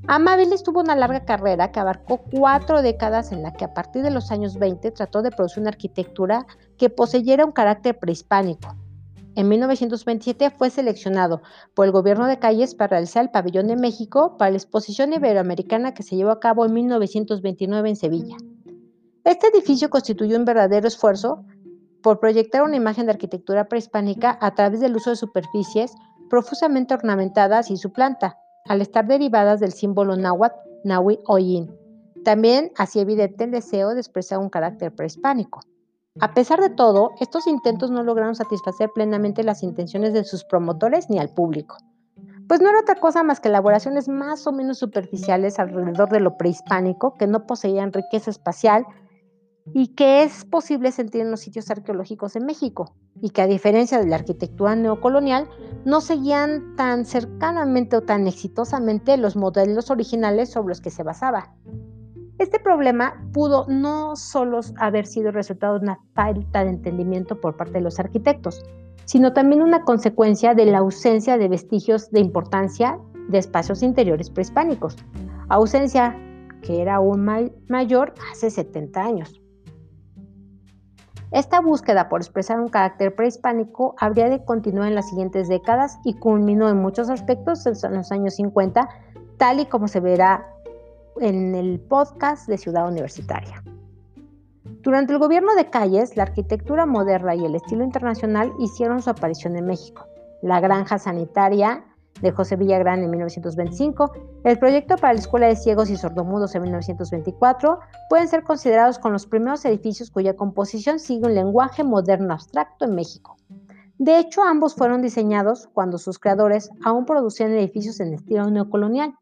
Amabilis 0.08 0.64
tuvo 0.64 0.80
una 0.80 0.96
larga 0.96 1.24
carrera 1.24 1.70
que 1.70 1.78
abarcó 1.78 2.22
cuatro 2.32 2.82
décadas 2.82 3.30
en 3.30 3.42
la 3.44 3.52
que 3.52 3.64
a 3.64 3.74
partir 3.74 4.02
de 4.02 4.10
los 4.10 4.32
años 4.32 4.58
20 4.58 4.90
trató 4.90 5.22
de 5.22 5.30
producir 5.30 5.60
una 5.60 5.70
arquitectura 5.70 6.46
que 6.78 6.90
poseyera 6.90 7.44
un 7.44 7.52
carácter 7.52 7.96
prehispánico, 7.96 8.74
en 9.36 9.48
1927 9.48 10.50
fue 10.50 10.70
seleccionado 10.70 11.42
por 11.74 11.86
el 11.86 11.92
gobierno 11.92 12.26
de 12.26 12.38
Calles 12.38 12.74
para 12.74 12.90
realizar 12.90 13.24
el 13.24 13.30
pabellón 13.30 13.66
de 13.66 13.76
México 13.76 14.36
para 14.38 14.50
la 14.50 14.56
exposición 14.56 15.12
iberoamericana 15.12 15.94
que 15.94 16.02
se 16.02 16.16
llevó 16.16 16.30
a 16.30 16.40
cabo 16.40 16.64
en 16.64 16.74
1929 16.74 17.88
en 17.88 17.96
Sevilla. 17.96 18.36
Este 19.24 19.48
edificio 19.48 19.90
constituyó 19.90 20.36
un 20.36 20.44
verdadero 20.44 20.86
esfuerzo 20.86 21.44
por 22.02 22.20
proyectar 22.20 22.62
una 22.62 22.76
imagen 22.76 23.06
de 23.06 23.12
arquitectura 23.12 23.68
prehispánica 23.68 24.38
a 24.40 24.54
través 24.54 24.80
del 24.80 24.94
uso 24.94 25.10
de 25.10 25.16
superficies 25.16 25.94
profusamente 26.28 26.94
ornamentadas 26.94 27.70
y 27.70 27.76
su 27.76 27.92
planta, 27.92 28.38
al 28.66 28.82
estar 28.82 29.06
derivadas 29.06 29.60
del 29.60 29.72
símbolo 29.72 30.16
náhuatl 30.16 30.56
Nahui 30.84 31.18
Oyin. 31.26 31.74
También 32.24 32.72
hacía 32.76 33.02
evidente 33.02 33.44
el 33.44 33.50
deseo 33.50 33.94
de 33.94 34.00
expresar 34.00 34.38
un 34.38 34.50
carácter 34.50 34.94
prehispánico. 34.94 35.60
A 36.20 36.32
pesar 36.32 36.60
de 36.60 36.70
todo, 36.70 37.10
estos 37.18 37.48
intentos 37.48 37.90
no 37.90 38.04
lograron 38.04 38.36
satisfacer 38.36 38.88
plenamente 38.94 39.42
las 39.42 39.64
intenciones 39.64 40.12
de 40.12 40.22
sus 40.22 40.44
promotores 40.44 41.10
ni 41.10 41.18
al 41.18 41.28
público, 41.28 41.76
pues 42.46 42.60
no 42.60 42.68
era 42.68 42.78
otra 42.78 42.94
cosa 42.94 43.24
más 43.24 43.40
que 43.40 43.48
elaboraciones 43.48 44.08
más 44.08 44.46
o 44.46 44.52
menos 44.52 44.78
superficiales 44.78 45.58
alrededor 45.58 46.10
de 46.10 46.20
lo 46.20 46.36
prehispánico 46.36 47.14
que 47.14 47.26
no 47.26 47.46
poseían 47.46 47.92
riqueza 47.92 48.30
espacial 48.30 48.86
y 49.72 49.88
que 49.96 50.22
es 50.22 50.44
posible 50.44 50.92
sentir 50.92 51.22
en 51.22 51.32
los 51.32 51.40
sitios 51.40 51.68
arqueológicos 51.70 52.36
en 52.36 52.46
México, 52.46 52.94
y 53.20 53.30
que 53.30 53.42
a 53.42 53.48
diferencia 53.48 53.98
de 53.98 54.06
la 54.06 54.16
arquitectura 54.16 54.76
neocolonial, 54.76 55.48
no 55.84 56.00
seguían 56.00 56.76
tan 56.76 57.06
cercanamente 57.06 57.96
o 57.96 58.02
tan 58.02 58.28
exitosamente 58.28 59.16
los 59.16 59.34
modelos 59.34 59.90
originales 59.90 60.52
sobre 60.52 60.68
los 60.68 60.80
que 60.80 60.90
se 60.90 61.02
basaba. 61.02 61.54
Este 62.38 62.58
problema 62.58 63.14
pudo 63.32 63.66
no 63.68 64.16
solo 64.16 64.60
haber 64.78 65.06
sido 65.06 65.30
resultado 65.30 65.78
de 65.78 65.84
una 65.84 66.00
falta 66.14 66.64
de 66.64 66.70
entendimiento 66.70 67.40
por 67.40 67.56
parte 67.56 67.74
de 67.74 67.80
los 67.80 68.00
arquitectos, 68.00 68.64
sino 69.04 69.32
también 69.32 69.62
una 69.62 69.84
consecuencia 69.84 70.54
de 70.54 70.66
la 70.66 70.78
ausencia 70.78 71.38
de 71.38 71.48
vestigios 71.48 72.10
de 72.10 72.20
importancia 72.20 72.98
de 73.28 73.38
espacios 73.38 73.82
interiores 73.82 74.30
prehispánicos, 74.30 74.96
ausencia 75.48 76.18
que 76.62 76.82
era 76.82 76.96
aún 76.96 77.24
mayor 77.68 78.14
hace 78.32 78.50
70 78.50 79.00
años. 79.00 79.40
Esta 81.30 81.60
búsqueda 81.60 82.08
por 82.08 82.20
expresar 82.20 82.60
un 82.60 82.68
carácter 82.68 83.14
prehispánico 83.14 83.94
habría 83.98 84.28
de 84.28 84.44
continuar 84.44 84.88
en 84.88 84.94
las 84.94 85.08
siguientes 85.08 85.48
décadas 85.48 85.98
y 86.04 86.14
culminó 86.14 86.68
en 86.68 86.78
muchos 86.78 87.10
aspectos 87.10 87.66
en 87.66 87.94
los 87.94 88.12
años 88.12 88.34
50, 88.34 88.88
tal 89.36 89.60
y 89.60 89.66
como 89.66 89.88
se 89.88 90.00
verá 90.00 90.53
en 91.20 91.54
el 91.54 91.80
podcast 91.80 92.48
de 92.48 92.58
Ciudad 92.58 92.88
Universitaria. 92.88 93.62
Durante 94.82 95.14
el 95.14 95.18
gobierno 95.18 95.54
de 95.54 95.70
Calles, 95.70 96.16
la 96.16 96.24
arquitectura 96.24 96.84
moderna 96.84 97.34
y 97.34 97.44
el 97.44 97.54
estilo 97.54 97.84
internacional 97.84 98.52
hicieron 98.58 99.00
su 99.00 99.10
aparición 99.10 99.56
en 99.56 99.66
México. 99.66 100.06
La 100.42 100.60
granja 100.60 100.98
sanitaria 100.98 101.84
de 102.20 102.30
José 102.30 102.56
Villagrán 102.56 103.02
en 103.02 103.10
1925, 103.10 104.12
el 104.44 104.58
proyecto 104.58 104.96
para 104.96 105.14
la 105.14 105.20
Escuela 105.20 105.46
de 105.46 105.56
Ciegos 105.56 105.90
y 105.90 105.96
Sordomudos 105.96 106.54
en 106.54 106.62
1924, 106.62 107.78
pueden 108.10 108.28
ser 108.28 108.42
considerados 108.42 108.98
con 108.98 109.12
los 109.12 109.26
primeros 109.26 109.64
edificios 109.64 110.10
cuya 110.10 110.36
composición 110.36 110.98
sigue 110.98 111.26
un 111.26 111.34
lenguaje 111.34 111.82
moderno 111.82 112.34
abstracto 112.34 112.84
en 112.84 112.94
México. 112.94 113.36
De 113.98 114.18
hecho, 114.18 114.42
ambos 114.42 114.74
fueron 114.74 115.02
diseñados 115.02 115.68
cuando 115.72 115.98
sus 115.98 116.18
creadores 116.18 116.68
aún 116.84 117.06
producían 117.06 117.52
edificios 117.52 118.00
en 118.00 118.14
estilo 118.14 118.50
neocolonial, 118.50 119.14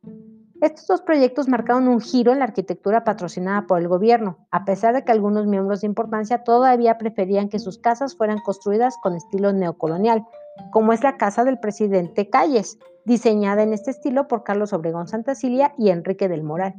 estos 0.63 0.87
dos 0.87 1.03
proyectos 1.03 1.49
marcaron 1.49 1.89
un 1.89 2.01
giro 2.01 2.31
en 2.31 2.39
la 2.39 2.45
arquitectura 2.45 3.03
patrocinada 3.03 3.67
por 3.67 3.81
el 3.81 3.89
gobierno, 3.89 4.47
a 4.53 4.65
pesar 4.65 4.95
de 4.95 5.05
que 5.05 5.11
algunos 5.11 5.45
miembros 5.45 5.81
de 5.81 5.89
importancia 5.89 6.45
todavía 6.45 6.99
preferían 6.99 7.49
que 7.49 7.59
sus 7.59 7.79
casas 7.79 8.17
fueran 8.17 8.39
construidas 8.39 8.97
con 9.03 9.17
estilo 9.17 9.53
neocolonial, 9.53 10.25
como 10.71 10.93
es 10.93 11.03
la 11.03 11.17
casa 11.17 11.43
del 11.43 11.59
presidente 11.59 12.31
Calles, 12.31 12.79
diseñada 13.05 13.65
en 13.65 13.73
este 13.73 13.91
estilo 13.91 14.29
por 14.29 14.45
Carlos 14.45 14.73
Obregón 14.73 15.09
Santacilia 15.09 15.75
y 15.77 15.91
Enrique 15.91 16.29
del 16.29 16.45
Moral. 16.45 16.77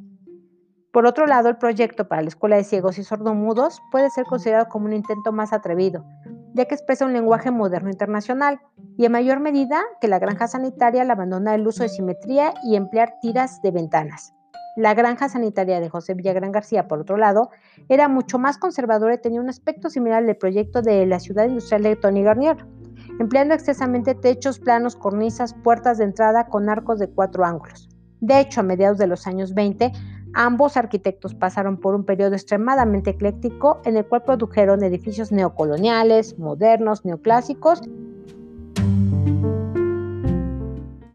Por 0.94 1.06
otro 1.06 1.26
lado, 1.28 1.50
el 1.50 1.58
proyecto 1.58 2.08
para 2.08 2.22
la 2.22 2.30
Escuela 2.30 2.56
de 2.56 2.64
Ciegos 2.64 2.98
y 2.98 3.04
Sordomudos 3.04 3.82
puede 3.92 4.10
ser 4.12 4.24
considerado 4.24 4.70
como 4.70 4.86
un 4.86 4.94
intento 4.94 5.34
más 5.34 5.52
atrevido, 5.52 6.06
ya 6.54 6.66
que 6.66 6.76
expresa 6.76 7.06
un 7.06 7.14
lenguaje 7.14 7.52
moderno 7.52 7.90
internacional 7.90 8.60
y 8.98 9.06
en 9.06 9.12
mayor 9.12 9.40
medida 9.40 9.82
que 10.00 10.08
la 10.08 10.20
granja 10.20 10.48
sanitaria 10.48 11.02
al 11.02 11.12
abandonar 11.12 11.60
el 11.60 11.68
uso 11.68 11.84
de 11.84 11.90
simetría 11.90 12.54
y 12.64 12.76
emplear 12.76 13.16
tiras 13.22 13.62
de 13.62 13.72
ventanas. 13.72 14.34
La 14.76 14.96
granja 14.96 15.30
sanitaria 15.30 15.80
de 15.80 15.90
José 15.90 16.16
Villagrán 16.16 16.52
García, 16.52 16.88
por 16.88 17.00
otro 17.00 17.18
lado, 17.18 17.52
era 17.90 18.08
mucho 18.08 18.40
más 18.40 18.58
conservadora 18.58 19.14
y 19.14 19.22
tenía 19.22 19.40
un 19.40 19.50
aspecto 19.50 19.90
similar 19.90 20.24
al 20.24 20.36
proyecto 20.36 20.82
de 20.82 21.06
la 21.06 21.20
ciudad 21.20 21.46
industrial 21.46 21.84
de 21.84 21.96
Tony 21.96 22.24
Garnier, 22.24 22.58
empleando 23.20 23.54
excesamente 23.54 24.16
techos 24.16 24.58
planos, 24.58 24.96
cornisas, 24.96 25.54
puertas 25.54 26.00
de 26.00 26.06
entrada 26.06 26.48
con 26.48 26.70
arcos 26.70 26.98
de 26.98 27.08
cuatro 27.08 27.46
ángulos. 27.46 27.88
De 28.20 28.40
hecho, 28.40 28.62
a 28.62 28.64
mediados 28.64 28.98
de 28.98 29.06
los 29.06 29.28
años 29.28 29.54
20, 29.54 29.92
Ambos 30.34 30.78
arquitectos 30.78 31.36
pasaron 31.36 31.78
por 31.78 31.94
un 31.94 32.06
periodo 32.06 32.34
extremadamente 32.34 33.12
ecléctico 33.12 33.82
en 33.86 33.98
el 33.98 34.06
cual 34.06 34.24
produjeron 34.24 34.84
edificios 34.84 35.32
neocoloniales, 35.32 36.40
modernos, 36.40 37.06
neoclásicos 37.06 37.82